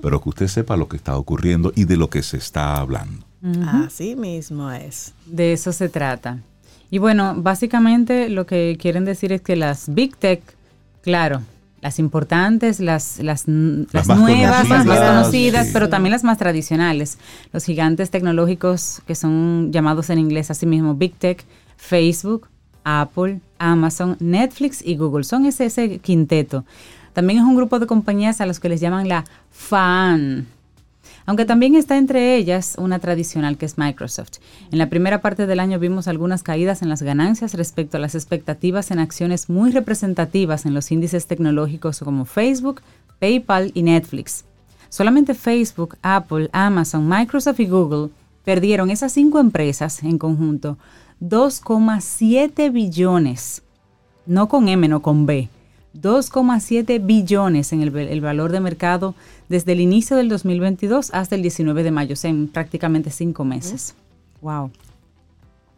[0.00, 3.26] pero que usted sepa lo que está ocurriendo y de lo que se está hablando.
[3.66, 5.12] Así mismo es.
[5.26, 6.38] De eso se trata.
[6.90, 10.40] Y bueno, básicamente lo que quieren decir es que las Big Tech,
[11.02, 11.42] claro,
[11.84, 17.18] las importantes, las, las, las, nuevas, las más conocidas, pero también las más tradicionales.
[17.52, 21.44] Los gigantes tecnológicos que son llamados en inglés así mismo Big Tech,
[21.76, 22.48] Facebook,
[22.84, 25.24] Apple, Amazon, Netflix y Google.
[25.24, 26.64] Son ese, ese quinteto.
[27.12, 30.46] También es un grupo de compañías a los que les llaman la FAN,
[31.26, 34.38] aunque también está entre ellas una tradicional que es Microsoft.
[34.70, 38.14] En la primera parte del año vimos algunas caídas en las ganancias respecto a las
[38.14, 42.82] expectativas en acciones muy representativas en los índices tecnológicos como Facebook,
[43.18, 44.44] PayPal y Netflix.
[44.88, 48.10] Solamente Facebook, Apple, Amazon, Microsoft y Google
[48.44, 50.78] perdieron esas cinco empresas en conjunto
[51.20, 53.62] 2,7 billones,
[54.26, 55.48] no con M, no con B,
[55.94, 59.14] 2,7 billones en el, valor de mercado
[59.54, 63.44] desde el inicio del 2022 hasta el 19 de mayo, o sea, en prácticamente cinco
[63.44, 63.94] meses.
[64.42, 64.72] Wow.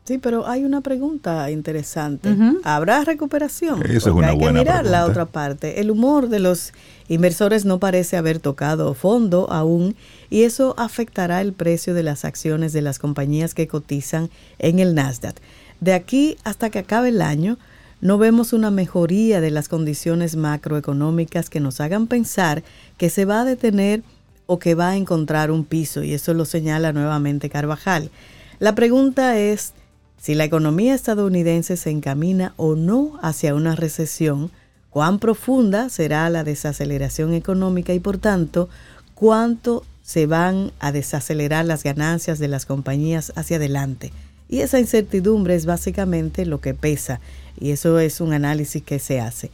[0.05, 2.35] Sí, pero hay una pregunta interesante.
[2.65, 3.83] ¿Habrá recuperación?
[3.83, 5.79] Esa es una hay que mirar la otra parte.
[5.79, 6.73] El humor de los
[7.09, 9.95] inversores no parece haber tocado fondo aún
[10.31, 14.95] y eso afectará el precio de las acciones de las compañías que cotizan en el
[14.95, 15.37] Nasdaq.
[15.81, 17.59] De aquí hasta que acabe el año,
[18.01, 22.63] no vemos una mejoría de las condiciones macroeconómicas que nos hagan pensar
[22.99, 24.03] que se va a detener
[24.47, 28.11] o que va a encontrar un piso, y eso lo señala nuevamente Carvajal.
[28.59, 29.73] La pregunta es
[30.21, 34.51] si la economía estadounidense se encamina o no hacia una recesión,
[34.91, 38.69] cuán profunda será la desaceleración económica y por tanto
[39.15, 44.13] cuánto se van a desacelerar las ganancias de las compañías hacia adelante.
[44.49, 47.21] Y esa incertidumbre es básicamente lo que pesa
[47.59, 49.51] y eso es un análisis que se hace.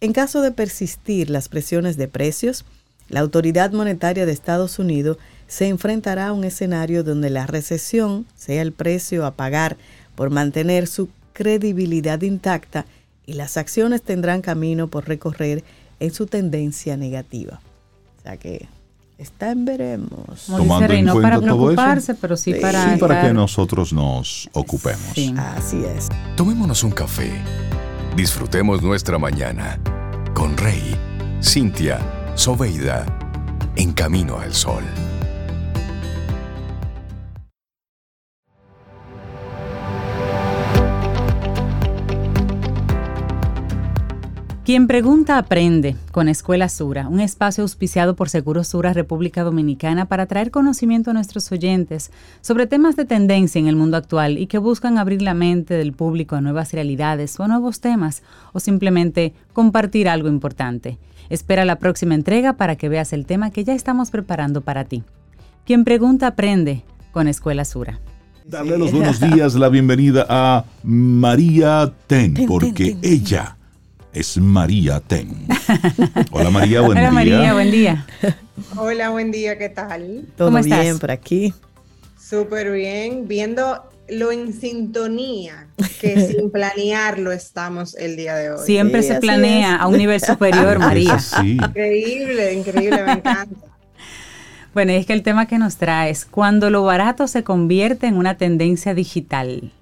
[0.00, 2.64] En caso de persistir las presiones de precios,
[3.08, 8.62] la autoridad monetaria de Estados Unidos se enfrentará a un escenario donde la recesión sea
[8.62, 9.76] el precio a pagar
[10.14, 12.86] por mantener su credibilidad intacta
[13.26, 15.64] y las acciones tendrán camino por recorrer
[16.00, 17.60] en su tendencia negativa.
[18.18, 18.68] O sea que
[19.18, 20.46] está en veremos.
[20.46, 22.94] Tomando en no para preocuparse, pero sí, para...
[22.94, 25.10] Sí, para que nosotros nos ocupemos.
[25.56, 26.08] Así es.
[26.36, 27.30] Tomémonos un café.
[28.16, 29.78] Disfrutemos nuestra mañana
[30.34, 30.96] con Rey,
[31.42, 31.98] Cintia,
[32.34, 33.06] Soveida,
[33.76, 34.84] en camino al sol.
[44.66, 50.26] Quien pregunta aprende con Escuela Sura, un espacio auspiciado por Seguro Sura República Dominicana para
[50.26, 54.58] traer conocimiento a nuestros oyentes sobre temas de tendencia en el mundo actual y que
[54.58, 59.34] buscan abrir la mente del público a nuevas realidades o a nuevos temas o simplemente
[59.52, 60.98] compartir algo importante.
[61.30, 65.04] Espera la próxima entrega para que veas el tema que ya estamos preparando para ti.
[65.64, 68.00] Quien pregunta aprende con Escuela Sura.
[68.44, 73.56] Darle los buenos días, la bienvenida a María Ten, porque ella
[74.16, 75.46] es María Ten.
[76.30, 78.06] Hola María, buen Hola, María, buen día.
[78.74, 80.26] Hola, buen día, ¿qué tal?
[80.38, 81.00] Todo ¿Cómo bien estás?
[81.00, 81.52] por aquí.
[82.18, 85.66] Súper bien, viendo lo en sintonía
[86.00, 88.64] que sin planearlo estamos el día de hoy.
[88.64, 91.18] Siempre se planea a un nivel superior, María.
[91.44, 93.66] Increíble, increíble, me encanta.
[94.72, 98.16] Bueno, es que el tema que nos trae es cuando lo barato se convierte en
[98.16, 99.72] una tendencia digital.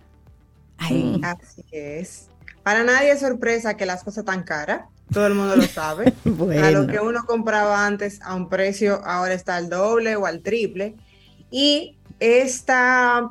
[0.78, 1.20] Ay.
[1.22, 2.28] Así es.
[2.64, 4.86] Para nadie es sorpresa que las cosas están caras.
[5.12, 6.14] Todo el mundo lo sabe.
[6.62, 10.40] A lo que uno compraba antes a un precio, ahora está al doble o al
[10.40, 10.94] triple.
[11.50, 13.28] Y esta,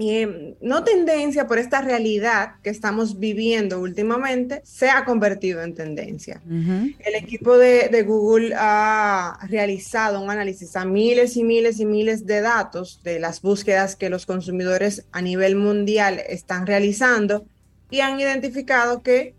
[0.00, 6.42] eh, no tendencia, por esta realidad que estamos viviendo últimamente, se ha convertido en tendencia.
[6.48, 12.26] El equipo de, de, Google ha realizado un análisis a miles y miles y miles
[12.26, 17.46] de datos de las búsquedas que los consumidores a nivel mundial están realizando
[17.90, 19.34] y han identificado que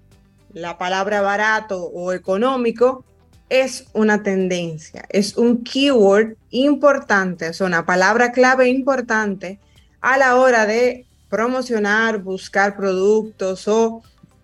[0.53, 3.03] la palabra barato o económico
[3.49, 9.59] es una tendencia, es un keyword importante, es una palabra clave importante
[10.01, 14.01] a la hora de promocionar, buscar productos o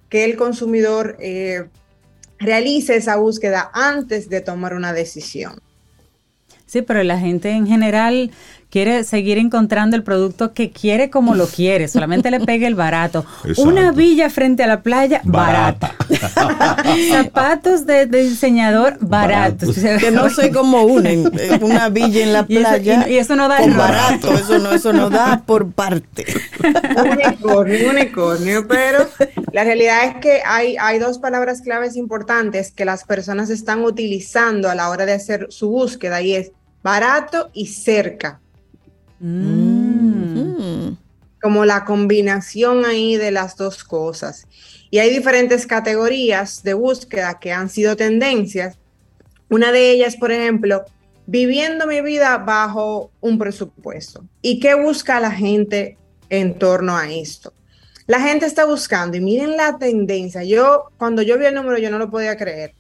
[0.10, 1.68] que el consumidor eh,
[2.40, 5.60] realice esa búsqueda antes de tomar una decisión.
[6.66, 8.32] Sí, pero la gente en general
[8.74, 13.24] quiere seguir encontrando el producto que quiere como lo quiere, solamente le pegue el barato.
[13.58, 15.94] Una villa frente a la playa, barata.
[17.12, 19.78] Zapatos de, diseñador, baratos.
[20.00, 21.12] Que no soy como una,
[21.62, 23.08] una villa en la playa.
[23.08, 26.26] Y eso, no da barato, eso no, eso no da por parte.
[26.98, 29.08] unicornio, unicornio, pero
[29.52, 34.68] la realidad es que hay, hay dos palabras claves importantes que las personas están utilizando
[34.68, 36.52] a la hora de hacer su búsqueda y es
[36.82, 38.40] barato y cerca.
[39.26, 40.98] Mm.
[41.42, 44.48] Como la combinación ahí de las dos cosas.
[44.92, 48.78] Y hay diferentes categorías de búsqueda que han sido tendencias.
[49.50, 50.84] Una de ellas, por ejemplo,
[51.26, 54.26] viviendo mi vida bajo un presupuesto.
[54.42, 55.98] ¿Y qué busca la gente
[56.30, 57.54] en torno a esto?
[58.08, 60.44] La gente está buscando, y miren la tendencia.
[60.44, 62.76] Yo, cuando yo vi el número, yo no lo podía creer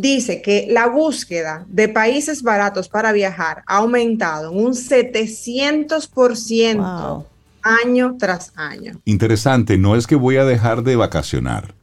[0.00, 7.24] dice que la búsqueda de países baratos para viajar ha aumentado en un 700%
[7.62, 9.00] año tras año.
[9.04, 11.74] Interesante, no es que voy a dejar de vacacionar.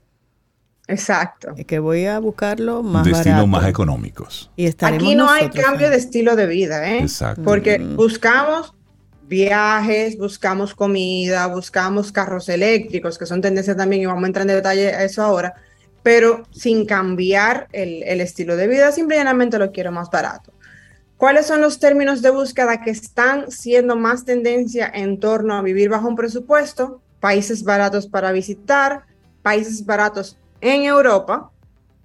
[0.87, 1.53] Exacto.
[1.57, 4.51] Es que voy a buscarlo más Destinos más económicos.
[4.57, 6.99] Y Aquí no hay cambio de estilo de vida, ¿eh?
[6.99, 7.43] Exacto.
[7.43, 7.95] Porque mm.
[7.95, 8.73] buscamos
[9.27, 14.49] viajes, buscamos comida, buscamos carros eléctricos, que son tendencias también, y vamos a entrar en
[14.55, 15.53] detalle a eso ahora
[16.03, 20.51] pero sin cambiar el, estilo de vida, simplemente lo quiero más barato.
[21.17, 25.89] ¿Cuáles son los términos de búsqueda que están siendo más tendencia en torno a vivir
[25.89, 27.01] bajo un presupuesto?
[27.19, 29.03] Países baratos para visitar,
[29.43, 31.51] países baratos en Europa,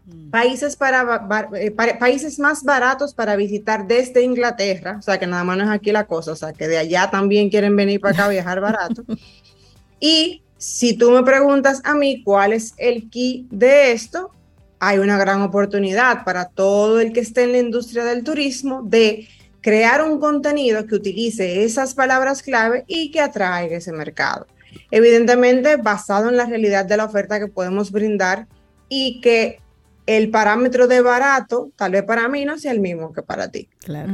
[0.05, 0.29] mm.
[0.29, 5.57] países, para, eh, países más baratos para visitar desde Inglaterra, o sea que nada más
[5.57, 8.25] no es aquí la cosa, o sea que de allá también quieren venir para acá
[8.27, 9.03] a viajar barato.
[10.01, 14.33] y si tú me preguntas a mí cuál es el key de esto,
[14.81, 19.29] hay una gran oportunidad para todo el que esté en la industria del turismo de
[19.61, 24.49] crear un contenido que utilice esas palabras clave y que atraiga ese mercado.
[24.91, 28.49] Evidentemente, basado en la realidad de la oferta que podemos brindar
[28.89, 29.61] y que
[30.05, 33.69] el parámetro de barato, tal vez para mí no sea el mismo que para ti.
[33.85, 34.13] Claro.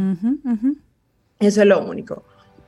[1.41, 2.25] Eso es lo único.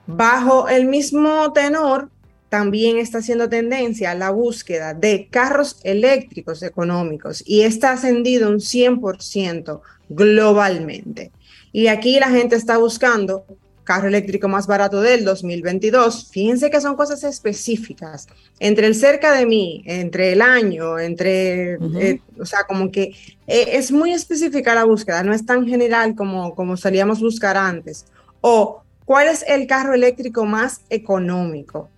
[0.07, 2.09] Bajo el mismo tenor,
[2.55, 9.81] también está haciendo tendencia la búsqueda de carros eléctricos económicos y está ascendido un 100%
[10.09, 11.33] globalmente.
[11.73, 13.45] Y aquí la gente está buscando
[13.83, 16.31] carro eléctrico más barato del 2022.
[16.31, 18.29] Fíjense que son cosas específicas.
[18.61, 23.17] Entre el cerca de mí, entre el año, entre, eh, o sea, como que
[23.49, 28.07] eh, es muy específica la búsqueda, no es tan general como, como solíamos buscar antes.
[28.43, 31.91] O, ¿cuál es el carro eléctrico más económico?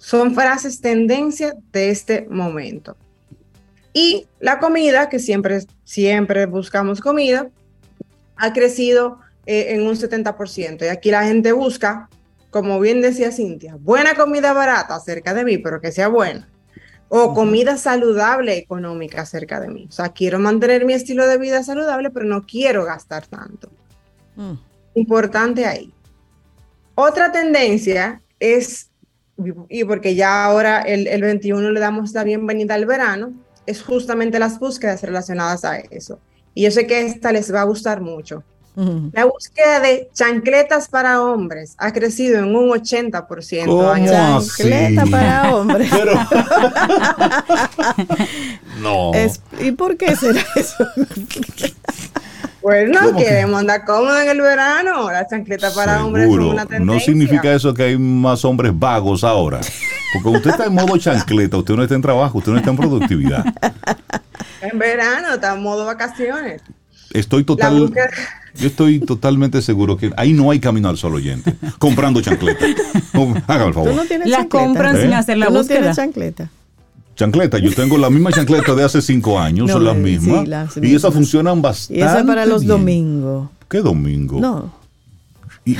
[0.00, 2.96] Son frases tendencia de este momento.
[3.92, 7.50] Y la comida, que siempre, siempre buscamos comida,
[8.36, 10.86] ha crecido eh, en un 70%.
[10.86, 12.08] Y aquí la gente busca,
[12.48, 16.48] como bien decía Cintia, buena comida barata cerca de mí, pero que sea buena.
[17.10, 19.86] O comida saludable económica cerca de mí.
[19.86, 23.70] O sea, quiero mantener mi estilo de vida saludable, pero no quiero gastar tanto.
[24.36, 24.54] Mm.
[24.94, 25.92] Importante ahí.
[26.94, 28.89] Otra tendencia es
[29.68, 33.32] y porque ya ahora el, el 21 le damos la bienvenida al verano,
[33.66, 36.18] es justamente las búsquedas relacionadas a eso.
[36.54, 38.42] Y yo sé que esta les va a gustar mucho.
[39.12, 43.66] La búsqueda de chancletas para hombres ha crecido en un 80%.
[43.66, 45.90] ¿Cómo Chancleta para hombres.
[48.80, 49.10] no.
[49.60, 50.86] ¿Y por qué será eso?
[52.60, 55.10] Pues no queremos andar cómodos en el verano.
[55.10, 56.94] La chancleta para hombres es una tendencia.
[56.94, 59.60] No significa eso que hay más hombres vagos ahora.
[60.12, 62.76] Porque usted está en modo chancleta, usted no está en trabajo, usted no está en
[62.76, 63.44] productividad.
[64.60, 66.60] En verano, está en modo vacaciones.
[67.12, 67.92] Estoy total.
[68.54, 71.54] Yo estoy totalmente seguro que ahí no hay camino al solo oyente.
[71.78, 72.66] Comprando chancleta.
[73.46, 74.06] Hágame el favor.
[74.26, 75.14] la compran sin ¿Eh?
[75.14, 75.78] hacer la búsqueda.
[75.78, 76.50] No tienes chancleta.
[77.20, 80.74] Chancleta, yo tengo la misma chancleta de hace cinco años, son las mismas.
[80.80, 82.00] y esas funcionan bastante.
[82.00, 83.50] Y esa para los domingos.
[83.68, 84.40] ¿Qué domingo?
[84.40, 84.72] No.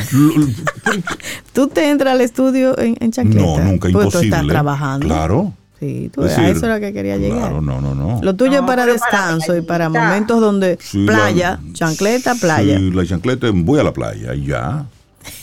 [1.55, 3.41] ¿Tú te entras al estudio en, chancleta?
[3.41, 4.28] No, nunca, pues imposible.
[4.28, 5.07] Tú estás trabajando.
[5.07, 5.55] Claro.
[5.78, 7.53] Sí, tú, a eso era que quería llegar.
[7.53, 8.20] no, no, no.
[8.22, 12.76] Lo tuyo es para descanso y para momentos donde playa, chancleta, playa.
[12.76, 14.84] Sí, la chancleta, voy a la playa, ya.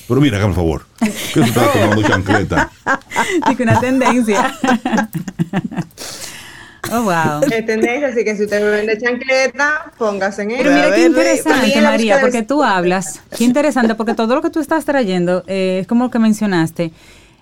[0.07, 0.85] Pero mira, por favor.
[0.99, 2.71] ¿Qué tú estás tomando chancleta?
[3.49, 4.57] Dice una tendencia.
[6.91, 7.41] Oh, wow.
[7.51, 10.57] Es tendencia, así que si usted vende chancleta, póngase en él.
[10.59, 13.21] Pero mira qué interesante, María, porque tú hablas.
[13.37, 16.91] Qué interesante, porque todo lo que tú estás trayendo eh, es como lo que mencionaste.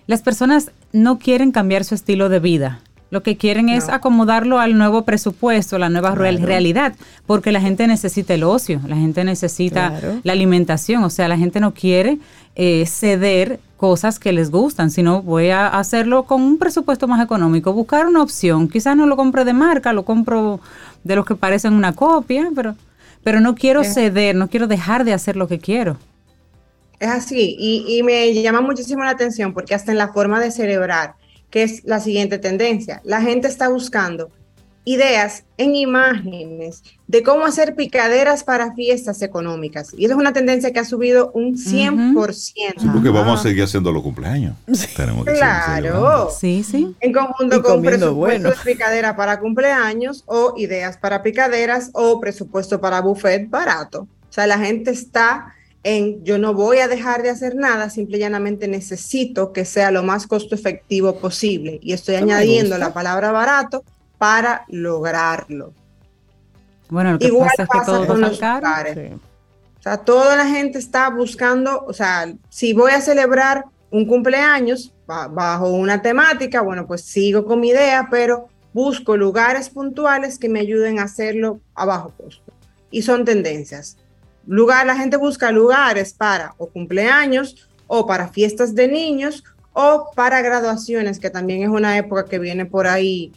[0.08, 4.78] Las personas no quieren cambiar su estilo de vida Lo que quieren es acomodarlo al
[4.78, 6.94] nuevo presupuesto, la nueva realidad,
[7.26, 11.60] porque la gente necesita el ocio, la gente necesita la alimentación, o sea, la gente
[11.60, 12.20] no quiere
[12.56, 17.74] eh, ceder cosas que les gustan, sino voy a hacerlo con un presupuesto más económico,
[17.74, 20.62] buscar una opción, quizás no lo compre de marca, lo compro
[21.04, 22.76] de los que parecen una copia, pero,
[23.24, 25.98] pero no quiero ceder, no quiero dejar de hacer lo que quiero.
[27.00, 30.52] Es así, y, y me llama muchísimo la atención porque hasta en la forma de
[30.52, 31.16] celebrar,
[31.50, 34.32] que es la siguiente tendencia, la gente está buscando
[34.86, 39.94] ideas en imágenes de cómo hacer picaderas para fiestas económicas.
[39.98, 42.34] Y eso es una tendencia que ha subido un 100%.
[42.34, 44.56] Sí, porque vamos a seguir haciendo los cumpleaños.
[45.26, 46.30] claro.
[46.30, 46.96] Sí, sí.
[47.00, 53.02] En conjunto con presupuesto de picadera para cumpleaños o ideas para picaderas o presupuesto para
[53.02, 54.08] buffet barato.
[54.30, 58.18] O sea, la gente está en yo no voy a dejar de hacer nada, simple
[58.18, 61.80] y llanamente necesito que sea lo más costo efectivo posible.
[61.82, 63.84] Y estoy añadiendo la palabra barato
[64.26, 65.72] para lograrlo.
[66.90, 68.68] Bueno, lo que Igual pasa, es que todo con los caro.
[68.68, 74.92] O sea, toda la gente está buscando, o sea, si voy a celebrar un cumpleaños
[75.06, 80.62] bajo una temática, bueno, pues sigo con mi idea, pero busco lugares puntuales que me
[80.62, 82.52] ayuden a hacerlo a bajo costo.
[82.90, 83.96] Y son tendencias.
[84.48, 90.42] Lugar, la gente busca lugares para o cumpleaños o para fiestas de niños o para
[90.42, 93.32] graduaciones, que también es una época que viene por ahí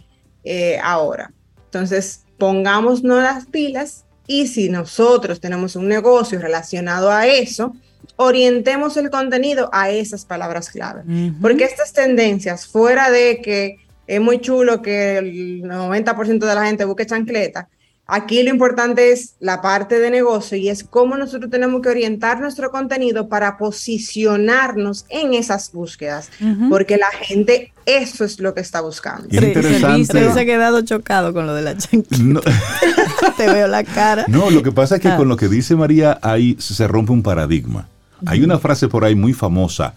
[0.51, 1.31] eh, ahora.
[1.67, 7.75] Entonces, pongámonos las pilas y si nosotros tenemos un negocio relacionado a eso,
[8.17, 11.03] orientemos el contenido a esas palabras clave.
[11.43, 13.77] Porque estas tendencias, fuera de que
[14.07, 17.69] es muy chulo que el 90% de la gente busque chancleta,
[18.11, 22.41] Aquí lo importante es la parte de negocio y es cómo nosotros tenemos que orientar
[22.41, 26.31] nuestro contenido para posicionarnos en esas búsquedas,
[26.71, 29.29] porque la gente eso es lo que está buscando.
[29.31, 30.33] Es interesante.
[30.33, 32.41] se ha quedado chocado con lo de la chanquita.
[33.37, 34.25] Te veo la cara.
[34.27, 35.17] No, lo que pasa es que ah.
[35.19, 37.89] con lo que dice María ahí se rompe un paradigma.
[38.25, 39.93] Hay una frase por ahí muy famosa.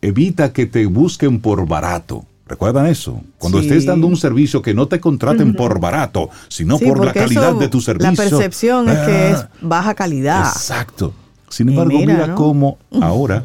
[0.00, 2.24] Evita que te busquen por barato.
[2.48, 3.20] ¿Recuerdan eso?
[3.36, 7.54] Cuando estés dando un servicio que no te contraten por barato, sino por la calidad
[7.54, 8.10] de tu servicio.
[8.10, 9.50] La percepción es que es ah.
[9.60, 10.48] baja calidad.
[10.48, 11.12] Exacto.
[11.50, 13.44] Sin embargo, mira, cómo ahora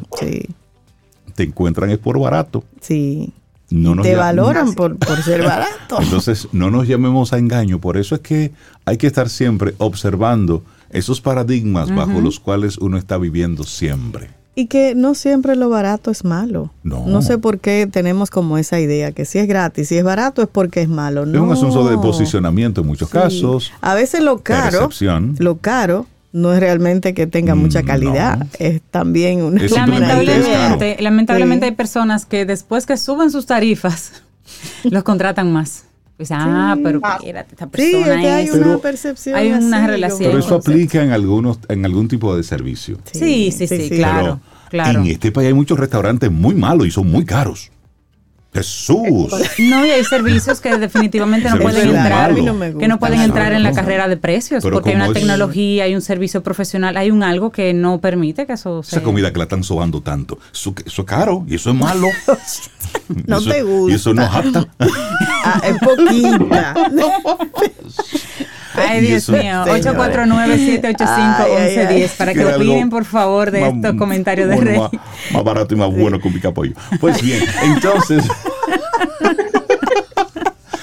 [1.34, 2.64] te encuentran es por barato.
[2.80, 3.32] Sí.
[3.70, 6.00] No te valoran por, ser barato.
[6.00, 7.80] Entonces, no nos llamemos a engaño.
[7.80, 8.52] Por eso es que
[8.84, 14.30] hay que estar siempre observando esos paradigmas bajo los cuales uno está viviendo siempre.
[14.56, 16.70] Y que no siempre lo barato es malo.
[16.82, 17.06] No.
[17.06, 20.42] No sé por qué tenemos como esa idea que si es gratis, si es barato
[20.42, 21.26] es porque es malo.
[21.26, 21.38] No.
[21.38, 23.72] Es un asunto de posicionamiento en muchos casos.
[23.80, 24.88] A veces lo caro,
[25.38, 29.62] lo caro no es realmente que tenga mucha mm, calidad, es también una...
[29.62, 34.24] lamentablemente, lamentablemente hay personas que después que suben sus tarifas,
[34.82, 35.84] los contratan más.
[36.16, 39.34] Pues, ah, pero esta persona sí, hay una percepción.
[39.34, 40.30] Hay una relación.
[40.30, 42.98] Pero eso aplica en algunos, en algún tipo de servicio.
[43.10, 44.40] Sí, sí, sí, claro,
[44.70, 45.00] claro.
[45.00, 47.70] En este país hay muchos restaurantes muy malos y son muy caros.
[48.54, 49.32] Jesús.
[49.58, 53.72] No, y hay servicios que definitivamente no pueden entrar, que no pueden entrar en la
[53.72, 57.74] carrera de precios, porque hay una tecnología, hay un servicio profesional, hay un algo que
[57.74, 58.98] no permite que eso sea.
[58.98, 62.06] Esa comida que la están sobando tanto, eso, es caro y eso es malo.
[63.26, 63.92] no te gusta.
[63.92, 64.68] Y eso no apta.
[64.78, 66.74] ah, es poquita.
[68.74, 69.64] Ay, Dios mío.
[69.66, 74.80] 849-785-1110 para que opinen, por favor, de estos comentarios de Rey.
[75.32, 76.74] Más, barato y más bueno que un picapollo.
[77.00, 78.24] Pues bien, entonces.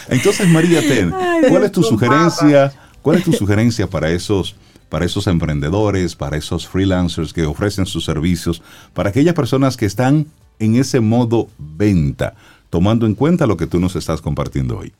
[0.10, 1.14] entonces, María Ten,
[1.50, 2.72] ¿cuál es tu sugerencia?
[3.02, 4.56] ¿Cuál es tu sugerencia para esos,
[4.90, 8.62] para esos emprendedores, para esos freelancers que ofrecen sus servicios,
[8.94, 10.28] para aquellas personas que están
[10.60, 12.36] en ese modo venta,
[12.70, 14.94] tomando en cuenta lo que tú nos estás compartiendo hoy?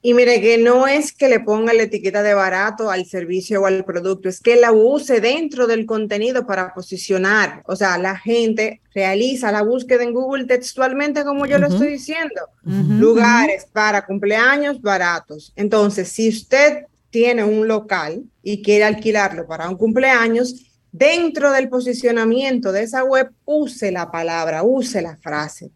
[0.00, 3.66] Y mire que no es que le ponga la etiqueta de barato al servicio o
[3.66, 7.62] al producto, es que la use dentro del contenido para posicionar.
[7.66, 12.42] O sea, la gente realiza la búsqueda en Google textualmente como yo lo estoy diciendo.
[12.64, 15.52] Lugares para cumpleaños baratos.
[15.56, 22.72] Entonces, si usted tiene un local y quiere alquilarlo para un cumpleaños, dentro del posicionamiento
[22.72, 25.70] de esa web, use la palabra, use la frase.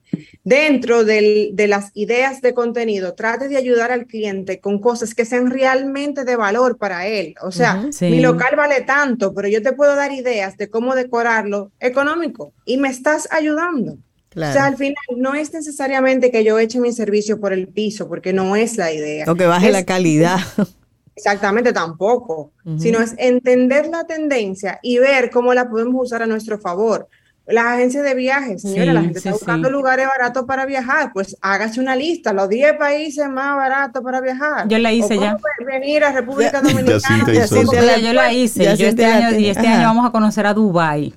[0.45, 5.51] Dentro de las ideas de contenido, trate de ayudar al cliente con cosas que sean
[5.51, 7.35] realmente de valor para él.
[7.43, 11.71] O sea, mi local vale tanto, pero yo te puedo dar ideas de cómo decorarlo
[11.81, 13.99] económico y me estás ayudando.
[14.35, 18.09] O sea, al final no es necesariamente que yo eche mi servicio por el piso,
[18.09, 19.27] porque no es la idea.
[19.29, 20.41] O que baje la calidad.
[21.25, 26.59] Exactamente, tampoco, sino es entender la tendencia y ver cómo la podemos usar a nuestro
[26.59, 27.09] favor.
[27.47, 31.81] las agencias de viajes, señora, la gente está buscando lugares baratos para viajar, pues hágase
[31.81, 34.67] una lista, los 10 países más baratos para viajar.
[34.67, 35.37] Yo la hice ya.
[35.65, 37.99] venir a República Dominicana.
[37.99, 41.15] yo la hice, yo este año, y este año vamos a conocer a Dubai.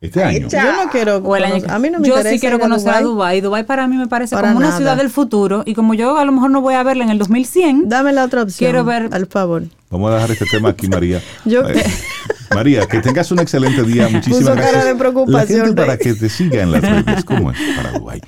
[0.00, 0.48] Este año.
[0.48, 1.16] Yo no quiero.
[1.16, 3.40] a mí no me yo sí quiero conocer a Dubai.
[3.40, 5.62] Dubai para mí me parece como una ciudad del futuro.
[5.66, 7.88] Y como yo a lo mejor no voy a verla en el 2100.
[7.88, 8.70] Dame la otra opción.
[8.70, 9.08] Quiero ver.
[9.10, 9.64] Al favor.
[9.90, 11.20] Vamos a dejar este tema aquí, María.
[11.44, 11.62] yo,
[12.54, 14.08] María, que tengas un excelente día.
[14.08, 14.72] Muchísimas gracias.
[14.72, 15.74] Cara de preocupación.
[15.74, 17.24] para que te siga en las redes.
[17.24, 18.20] ¿Cómo es para Dubai?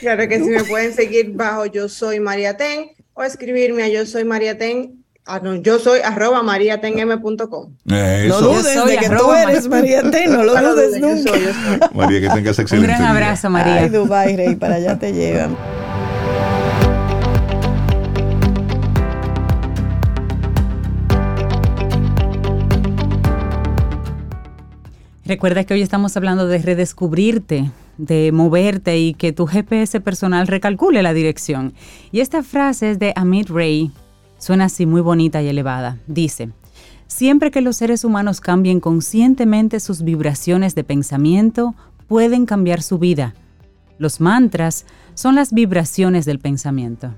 [0.00, 4.06] Claro que sí, me pueden seguir bajo Yo Soy María Ten o escribirme a Yo
[4.06, 7.72] Soy María Ten Ah, no, yo soy arroba mariatenm.com.
[7.84, 11.90] No dudes de que tú eres María no lo dudes nunca.
[11.94, 13.76] María, que tengas excelente Un gran abrazo, María.
[13.76, 15.56] Ay, Dubai, Rey, para allá te llevan.
[25.24, 31.02] Recuerda que hoy estamos hablando de redescubrirte, de moverte y que tu GPS personal recalcule
[31.02, 31.72] la dirección.
[32.12, 33.90] Y esta frase es de Amit Ray,
[34.38, 35.98] Suena así muy bonita y elevada.
[36.06, 36.50] Dice,
[37.06, 41.74] siempre que los seres humanos cambien conscientemente sus vibraciones de pensamiento,
[42.08, 43.34] pueden cambiar su vida.
[43.98, 47.14] Los mantras son las vibraciones del pensamiento.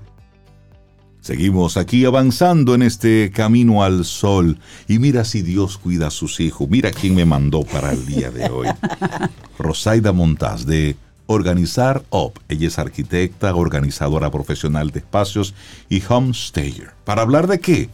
[1.21, 4.59] Seguimos aquí avanzando en este camino al sol.
[4.87, 6.69] Y mira si Dios cuida a sus hijos.
[6.69, 8.67] Mira quién me mandó para el día de hoy.
[9.59, 10.95] Rosaida Montaz de
[11.27, 12.39] Organizar Up.
[12.49, 15.53] Ella es arquitecta, organizadora profesional de espacios
[15.89, 16.89] y homestayer.
[17.03, 17.89] ¿Para hablar de qué?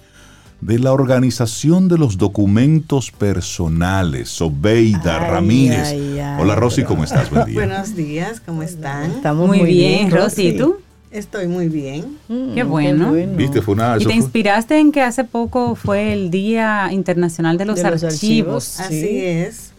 [0.61, 4.29] De la organización de los documentos personales.
[4.29, 5.93] Sobeida Ramírez.
[6.39, 7.29] Hola Rosy, ¿cómo estás?
[7.29, 7.55] Buen día.
[7.55, 9.11] Buenos días, ¿cómo están?
[9.11, 10.49] Estamos muy, bien, Rosy.
[10.49, 10.77] ¿Y tú?
[11.11, 12.17] Estoy muy bien.
[12.27, 13.11] Mm, qué, bueno.
[13.11, 13.61] ¿Viste?
[13.61, 17.83] Fue una, y te inspiraste en que hace poco fue el Día Internacional de los,
[17.83, 18.79] Archivos.
[18.79, 19.72] Así es.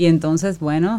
[0.00, 0.98] Y entonces, bueno.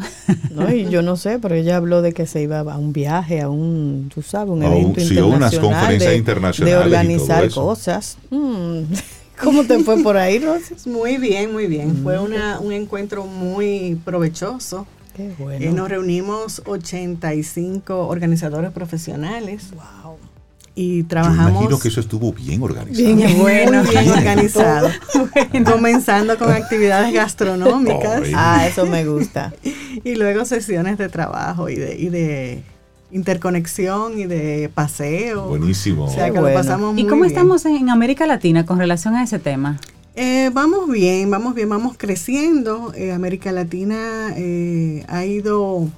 [0.51, 3.41] No, y yo no sé, pero ella habló de que se iba a un viaje,
[3.41, 5.37] a un, tú sabes, un evento internacional.
[5.37, 6.79] unas conferencias de, internacionales.
[6.79, 8.19] De organizar cosas.
[8.29, 8.81] Mm.
[9.41, 10.75] ¿Cómo te fue por ahí, Rosy?
[10.87, 12.03] Muy bien, muy bien.
[12.03, 12.23] Fue mm.
[12.23, 14.85] una, un encuentro muy provechoso.
[15.15, 15.65] Qué bueno.
[15.65, 19.71] Eh, nos reunimos 85 organizadores profesionales.
[19.71, 20.30] Wow
[20.75, 21.45] y trabajamos.
[21.45, 23.15] Yo imagino que eso estuvo bien organizado.
[23.15, 24.89] Bien, bueno, bien organizado.
[25.65, 28.23] Comenzando con actividades gastronómicas.
[28.33, 29.53] ah, eso me gusta.
[30.03, 32.63] y luego sesiones de trabajo y de, y de
[33.11, 35.47] interconexión y de paseo.
[35.47, 36.05] Buenísimo.
[36.05, 39.23] O sea, que lo pasamos muy ¿Y cómo estamos en América Latina con relación a
[39.23, 39.79] ese tema?
[40.15, 42.93] Eh, vamos bien, vamos bien, vamos creciendo.
[42.95, 45.89] Eh, América Latina eh, ha ido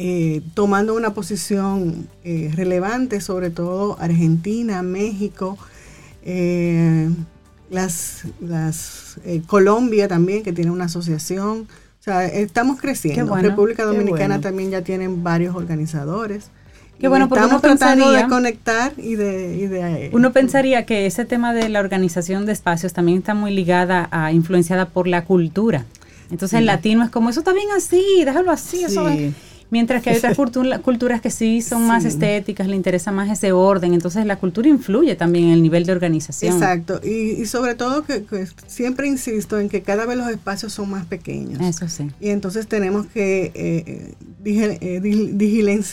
[0.00, 5.58] eh, tomando una posición eh, relevante, sobre todo Argentina, México,
[6.22, 7.10] eh,
[7.68, 9.18] las, las
[9.48, 11.66] Colombia también, que tiene una asociación.
[11.98, 13.34] O sea, estamos creciendo.
[13.34, 16.52] República Dominicana también ya tienen varios organizadores.
[17.00, 21.68] Qué bueno, porque estamos tratando de conectar y de, Uno pensaría que ese tema de
[21.68, 25.86] la organización de espacios también está muy ligada a influenciada por la cultura.
[26.30, 29.32] Entonces el latino es como eso está bien así, déjalo así, eso es
[29.70, 30.36] Mientras que hay otras
[30.82, 33.94] culturas que sí son más estéticas, le interesa más ese orden.
[33.94, 36.54] Entonces la cultura influye también en el nivel de organización.
[36.54, 37.00] Exacto.
[37.04, 38.24] Y, sobre todo que,
[38.66, 41.60] siempre insisto en que cada vez los espacios son más pequeños.
[41.60, 42.10] Eso sí.
[42.20, 44.14] Y entonces tenemos que eh,
[44.44, 45.00] eh,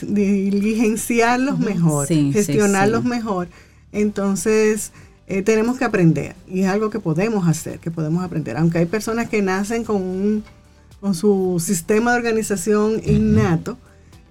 [0.07, 3.47] diligenciarlos mejor, gestionarlos mejor.
[3.91, 4.91] Entonces...
[5.28, 8.57] Eh, tenemos que aprender y es algo que podemos hacer, que podemos aprender.
[8.57, 10.43] Aunque hay personas que nacen con un
[11.06, 13.78] con su sistema de organización innato,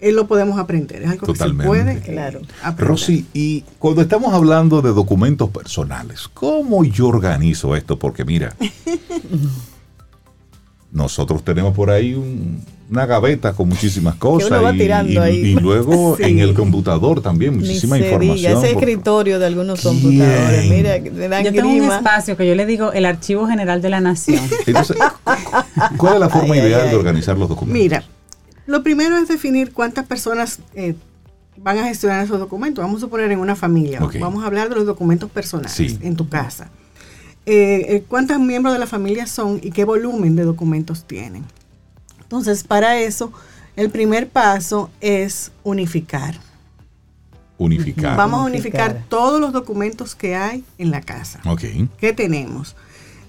[0.01, 1.03] él lo podemos aprender.
[1.03, 2.89] Es algo que se puede claro, aprender.
[2.89, 7.97] Rosy, y cuando estamos hablando de documentos personales, ¿cómo yo organizo esto?
[7.97, 8.57] Porque mira,
[10.91, 12.21] nosotros tenemos por ahí
[12.95, 18.59] una gaveta con muchísimas cosas y, luego en el computador también muchísima información.
[18.59, 22.67] ese escritorio de algunos computadores, mira, me dan Yo tengo un espacio que yo le
[22.67, 24.41] digo el Archivo General de la Nación.
[24.67, 24.97] Entonces,
[25.97, 27.83] ¿cuál es la forma ideal de organizar los documentos?
[27.83, 28.05] Mira,
[28.67, 30.95] lo primero es definir cuántas personas eh,
[31.57, 32.85] van a gestionar esos documentos.
[32.85, 34.01] Vamos a poner en una familia.
[34.21, 36.71] Vamos a hablar de los documentos personales en tu casa.
[37.47, 41.45] Eh, eh, cuántos miembros de la familia son y qué volumen de documentos tienen.
[42.39, 43.33] Entonces, para eso,
[43.77, 46.35] el primer paso es unificar.
[47.59, 48.17] Unificar.
[48.17, 51.41] Vamos a unificar todos los documentos que hay en la casa.
[51.45, 51.63] Ok.
[51.99, 52.75] ¿Qué tenemos?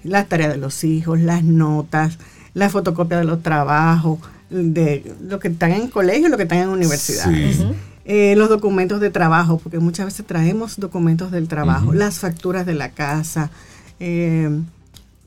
[0.02, 2.18] Las tareas de los hijos, las notas,
[2.52, 4.18] la fotocopia de los trabajos,
[4.50, 7.30] de lo que están en colegio y lo que están en universidad.
[8.04, 12.74] Eh, los documentos de trabajo, porque muchas veces traemos documentos del trabajo, las facturas de
[12.74, 13.50] la casa,
[13.98, 14.48] eh,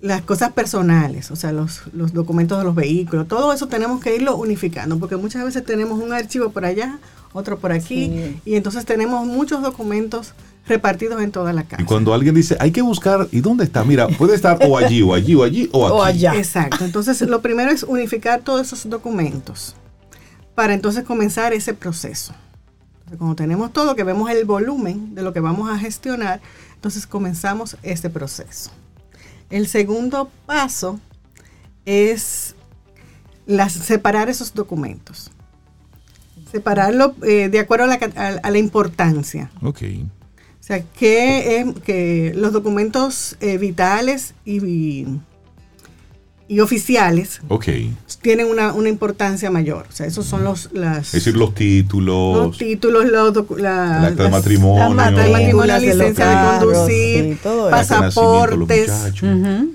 [0.01, 4.15] las cosas personales, o sea, los, los, documentos de los vehículos, todo eso tenemos que
[4.15, 6.99] irlo unificando, porque muchas veces tenemos un archivo por allá,
[7.33, 10.33] otro por aquí, y entonces tenemos muchos documentos
[10.67, 11.81] repartidos en toda la casa.
[11.81, 13.83] Y cuando alguien dice, hay que buscar, ¿y dónde está?
[13.83, 15.95] Mira, puede estar o allí, o allí, o allí, o aquí.
[15.95, 16.35] O allá.
[16.35, 19.75] Exacto, entonces lo primero es unificar todos esos documentos
[20.55, 22.33] para entonces comenzar ese proceso.
[23.17, 26.39] cuando tenemos todo, que vemos el volumen de lo que vamos a gestionar,
[26.75, 28.71] entonces comenzamos este proceso.
[29.49, 30.99] El segundo paso
[31.85, 32.55] es
[33.69, 35.31] separar esos documentos.
[36.51, 39.51] Separarlo eh, de acuerdo a la, importancia.
[39.61, 39.81] Ok.
[40.59, 45.07] O sea, que, que los documentos eh, vitales y y
[46.57, 47.41] oficiales
[48.21, 49.85] tienen una, importancia mayor.
[49.87, 50.69] O sea, esos son los...
[50.73, 52.47] Las, es decir, los títulos.
[52.47, 54.93] Los títulos, los, la, acta de matrimonio.
[54.95, 57.37] La acta de matrimonio, la licencia de, conducir,
[57.69, 58.91] pasaportes,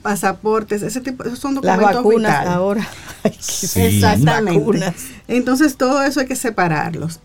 [0.03, 2.89] pasaportes, ese tipo, esos son documentos Las vacunas ahora.
[3.25, 4.93] Exactamente.
[5.29, 7.21] Entonces, todo eso hay que separarlos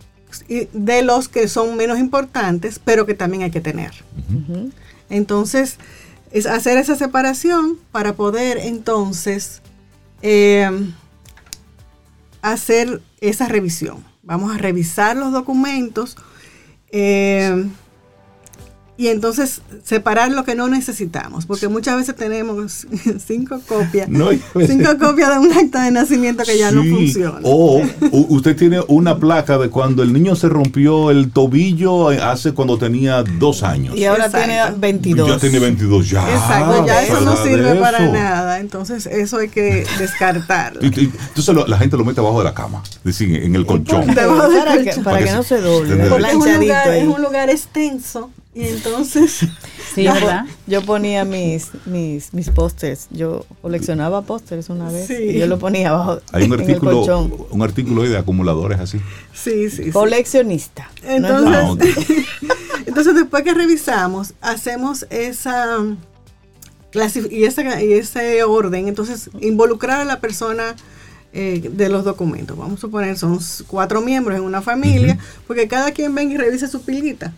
[0.47, 3.91] de los que son menos importantes, pero que también hay que tener.
[5.09, 5.77] Entonces,
[6.31, 9.61] es hacer esa separación para poder entonces
[10.21, 10.69] eh,
[12.41, 14.03] hacer esa revisión.
[14.23, 16.15] Vamos a revisar los documentos
[16.91, 17.65] eh,
[18.99, 22.85] y entonces separar lo que no necesitamos, porque muchas veces tenemos
[23.25, 24.09] cinco copias,
[24.67, 27.39] cinco copias de un acta de nacimiento que ya no funciona.
[27.43, 27.81] O
[28.11, 33.23] usted tiene una placa de cuando el niño se rompió el tobillo hace cuando tenía
[33.23, 33.95] dos años.
[33.95, 35.29] Y ahora tiene 22.
[35.29, 36.29] Ya tiene 22, ya.
[36.29, 38.59] Exacto, ya eso no sirve para nada.
[38.59, 40.81] Entonces eso hay que descartarlo.
[40.81, 44.07] Entonces la gente lo mete abajo de la cama, decir, en el colchón.
[44.07, 45.95] Para, que, para que, no se doble.
[46.09, 48.29] Porque es un, lugar, es un lugar extenso
[48.59, 49.47] y entonces,
[49.95, 50.05] sí,
[50.67, 53.07] yo, ponía mis, mis, mis pósters.
[53.09, 56.19] Yo coleccionaba pósters una vez y yo lo ponía abajo.
[56.33, 58.99] Hay un artículo, un artículo de acumuladores así.
[59.33, 59.91] Sí, sí.
[59.91, 60.91] Coleccionista.
[61.03, 61.95] Entonces,
[62.85, 65.77] entonces después que revisamos, hacemos esa
[67.29, 70.75] y, esa, y ese orden, entonces involucrar a la persona
[71.31, 72.57] eh, de los documentos.
[72.57, 76.67] Vamos a suponer, son cuatro miembros en una familia, porque cada quien venga y revise
[76.67, 77.33] su pilita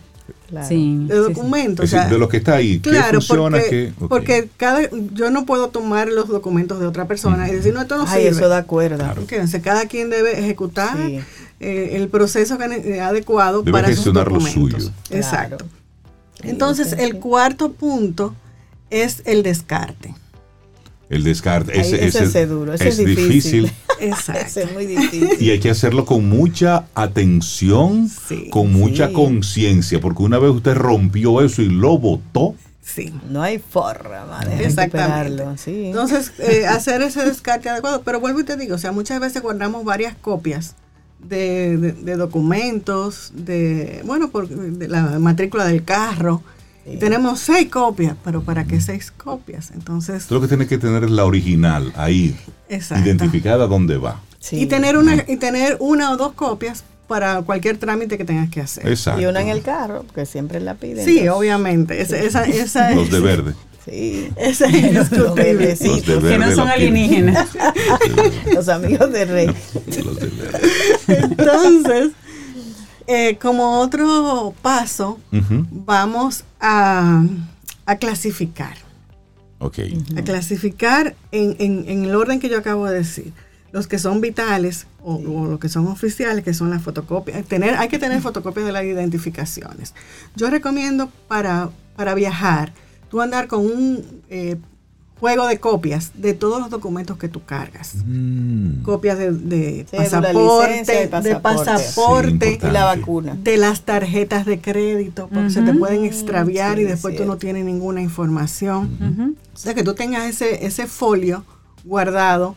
[0.50, 1.90] de documentos.
[1.90, 2.80] de lo que está ahí.
[2.80, 3.58] Claro, funciona?
[3.58, 7.82] Porque, porque, cada, yo no puedo tomar los documentos de otra persona y decir, no,
[7.82, 9.14] esto no Ay, eso da cuerda.
[9.62, 14.92] cada quien debe ejecutar eh, el proceso eh, adecuado para sus documentos.
[15.10, 15.64] Exacto.
[16.42, 18.34] Entonces, el cuarto punto
[18.90, 20.14] es el descarte.
[21.12, 21.78] El descarte.
[21.78, 23.70] Ese, es duro, es, difícil.
[24.00, 24.60] Exacto.
[24.60, 25.36] es muy difícil.
[25.38, 28.10] Y hay que hacerlo con mucha atención,
[28.48, 32.54] con mucha conciencia, porque una vez usted rompió eso y lo votó.
[32.82, 33.12] Sí.
[33.28, 35.44] No hay forma de Exactamente.
[35.58, 35.88] Sí.
[35.88, 38.00] Entonces, eh, hacer ese descarte adecuado.
[38.02, 40.76] Pero vuelvo y te digo, o sea, muchas veces guardamos varias copias
[41.28, 46.42] de, documentos, de, bueno, por, de la matrícula del carro,
[46.98, 49.70] tenemos seis copias, pero ¿para qué seis copias?
[49.72, 50.30] Entonces...
[50.30, 52.36] Lo que tiene que tener es la original ahí,
[52.68, 54.20] identificada dónde va.
[54.50, 58.60] Y, tener una, y tener una o dos copias para cualquier trámite que tengas que
[58.60, 58.84] hacer.
[59.18, 61.04] Y una en el carro, porque siempre la piden.
[61.04, 62.00] Sí, obviamente.
[62.00, 63.54] Esa, esa, Los de verde.
[63.84, 64.28] Sí.
[64.36, 67.48] Ese es los, los que no son alienígenas.
[68.54, 69.46] los amigos de Rey.
[69.46, 70.70] Los de verde.
[71.08, 72.12] Entonces,
[73.06, 75.18] eh, como otro paso,
[75.70, 77.24] vamos a,
[78.00, 78.76] clasificar.
[79.58, 79.78] Ok.
[80.16, 83.32] A clasificar en, el orden que yo acabo de decir.
[83.70, 87.44] Los que son vitales o, los que son oficiales, que son las fotocopias.
[87.46, 89.94] Tener, hay que tener fotocopias de las identificaciones.
[90.36, 92.74] Yo recomiendo para, para viajar,
[93.08, 94.56] tú andar con un eh,
[95.22, 97.94] juego de copias de todos los documentos que tú cargas.
[98.04, 98.82] Mm.
[98.82, 103.36] Copias de, pasaporte, de pasaporte, y la vacuna.
[103.40, 107.64] De las tarjetas de crédito, porque se te pueden extraviar y después tú no tienes
[107.64, 109.36] ninguna información.
[109.54, 111.44] O sea, que tú tengas ese, ese folio
[111.84, 112.56] guardado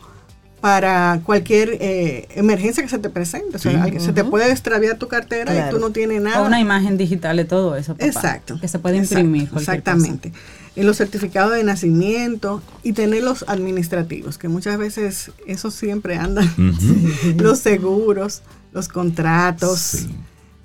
[0.60, 3.58] para cualquier eh, emergencia que se te presente.
[3.58, 6.42] O sea, se te puede extraviar tu cartera y tú no tienes nada.
[6.42, 7.94] O una imagen digital de todo eso.
[8.00, 8.58] Exacto.
[8.60, 9.48] Que se puede imprimir.
[9.54, 10.32] exactamente
[10.76, 16.52] en los certificados de nacimiento y tener los administrativos, que muchas veces eso siempre andan,
[17.38, 20.06] los seguros, los contratos,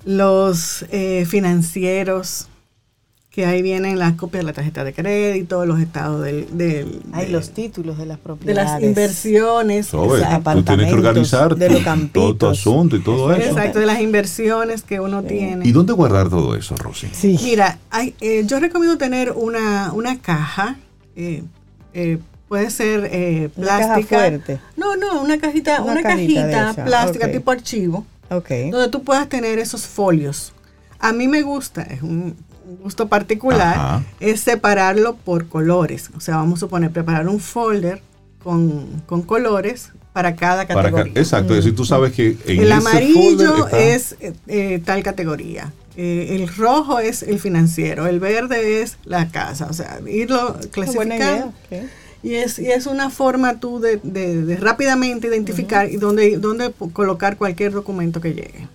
[0.04, 2.48] los eh, financieros,
[3.32, 6.46] que ahí vienen las copias de la tarjeta de crédito, los estados del...
[6.56, 8.70] del Hay los títulos de las propiedades.
[8.70, 9.88] De las inversiones.
[9.88, 13.48] Tú tienes que organizarte de los todo tu asunto y todo eso.
[13.48, 15.66] Exacto, de las inversiones que uno tiene.
[15.66, 17.08] ¿Y dónde guardar todo eso, Rosy?
[17.12, 17.38] Sí.
[17.42, 20.76] Mira, hay, eh, yo recomiendo tener una, una caja
[21.16, 21.42] eh,
[21.94, 22.18] eh,
[22.48, 24.18] puede ser eh, plástica.
[24.18, 24.60] fuerte.
[24.76, 28.04] No, no, una cajita, una, cajita, plástica tipo archivo.
[28.28, 28.70] Okay.
[28.70, 30.52] Donde tú puedas tener esos folios.
[30.98, 32.36] A mí me gusta, es un
[32.76, 36.10] gusto particular, es separarlo por colores.
[36.16, 38.02] O sea, vamos a suponer, preparar un folder
[38.42, 41.12] con, colores para cada categoría.
[41.14, 44.16] exacto, es decir, tú sabes que en el amarillo es
[44.46, 45.72] eh, tal categoría.
[45.96, 51.52] Eh, el rojo es el financiero, el verde es la casa, o sea, irlo clasificando.
[52.22, 57.36] Y es, y es una forma tú de, de, rápidamente identificar y dónde, dónde colocar
[57.36, 58.68] cualquier documento que llegue.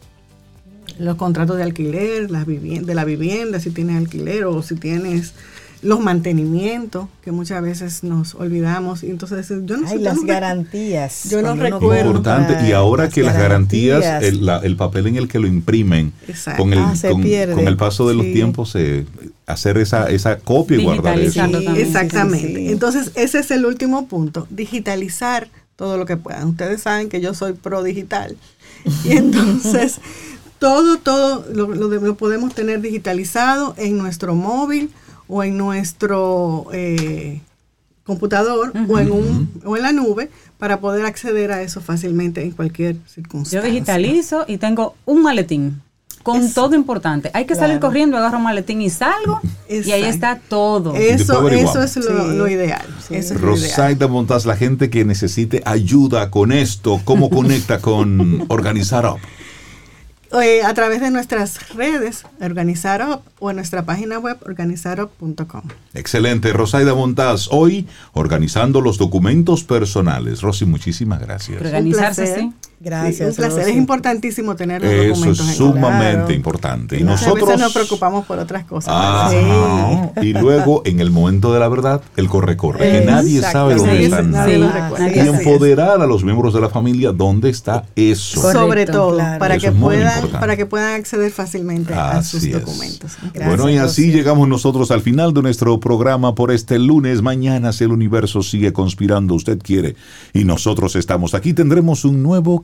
[0.99, 5.33] Los contratos de alquiler, las de la vivienda, si tienes alquiler o si tienes
[5.81, 9.03] los mantenimientos, que muchas veces nos olvidamos.
[9.03, 9.99] Y entonces, yo no sé.
[9.99, 11.23] las garantías.
[11.29, 12.11] Yo no recuerdo.
[12.11, 12.67] Importante.
[12.67, 16.13] Y ahora que las garantías, el, papel en el que lo imprimen,
[16.57, 16.93] con el, ah,
[17.53, 19.05] con, el paso de los tiempos, se
[19.45, 21.43] hacer esa, esa copia y guardar eso.
[21.75, 22.71] exactamente.
[22.71, 24.47] Entonces, ese es el último punto.
[24.49, 26.49] Digitalizar todo lo que puedan.
[26.49, 28.35] Ustedes saben que yo soy pro digital.
[29.05, 29.99] Y entonces,
[30.59, 34.91] todo, todo lo, lo podemos tener digitalizado en nuestro móvil
[35.27, 37.41] o en nuestro eh,
[38.03, 42.51] computador o, en un, o en la nube para poder acceder a eso fácilmente en
[42.51, 43.61] cualquier circunstancia.
[43.61, 45.81] Yo digitalizo y tengo un maletín
[46.23, 47.31] con todo importante.
[47.33, 49.39] Hay que salir corriendo, agarro un maletín y salgo
[49.69, 50.93] y ahí está todo.
[50.95, 52.85] Eso, eso es lo, ideal.
[53.39, 59.19] Rosaida Montaz, la gente que necesite ayuda con esto, ¿cómo conecta con Organizar Up?
[60.41, 65.61] Eh, a través de nuestras redes, Organizarop, o en nuestra página web, organizarop.com.
[65.93, 70.41] Excelente, Rosaida Montaz, hoy organizando los documentos personales.
[70.41, 71.61] Rosy, muchísimas gracias.
[71.61, 72.53] Organizarse, sí.
[72.79, 73.29] Gracias.
[73.29, 73.69] un placer.
[73.69, 75.39] Es importantísimo tener los Eso documentos.
[75.39, 76.99] Eso es sumamente importante.
[76.99, 77.43] Y nosotros.
[77.43, 78.93] A veces nos preocupamos por otras cosas.
[78.95, 82.91] Ah, Y luego, en el momento de la verdad, el corre-corre.
[82.91, 84.33] Que nadie sabe dónde están.
[85.15, 88.51] y empoderar a los miembros de la familia dónde está eso.
[88.51, 93.17] Sobre todo, para, que puedan, para que puedan acceder fácilmente a sus documentos.
[93.45, 97.21] bueno, y así llegamos nosotros al final de nuestro programa por este lunes.
[97.21, 99.95] Mañana, si el universo sigue conspirando, usted quiere,
[100.33, 102.63] y nosotros estamos aquí, tendremos un nuevo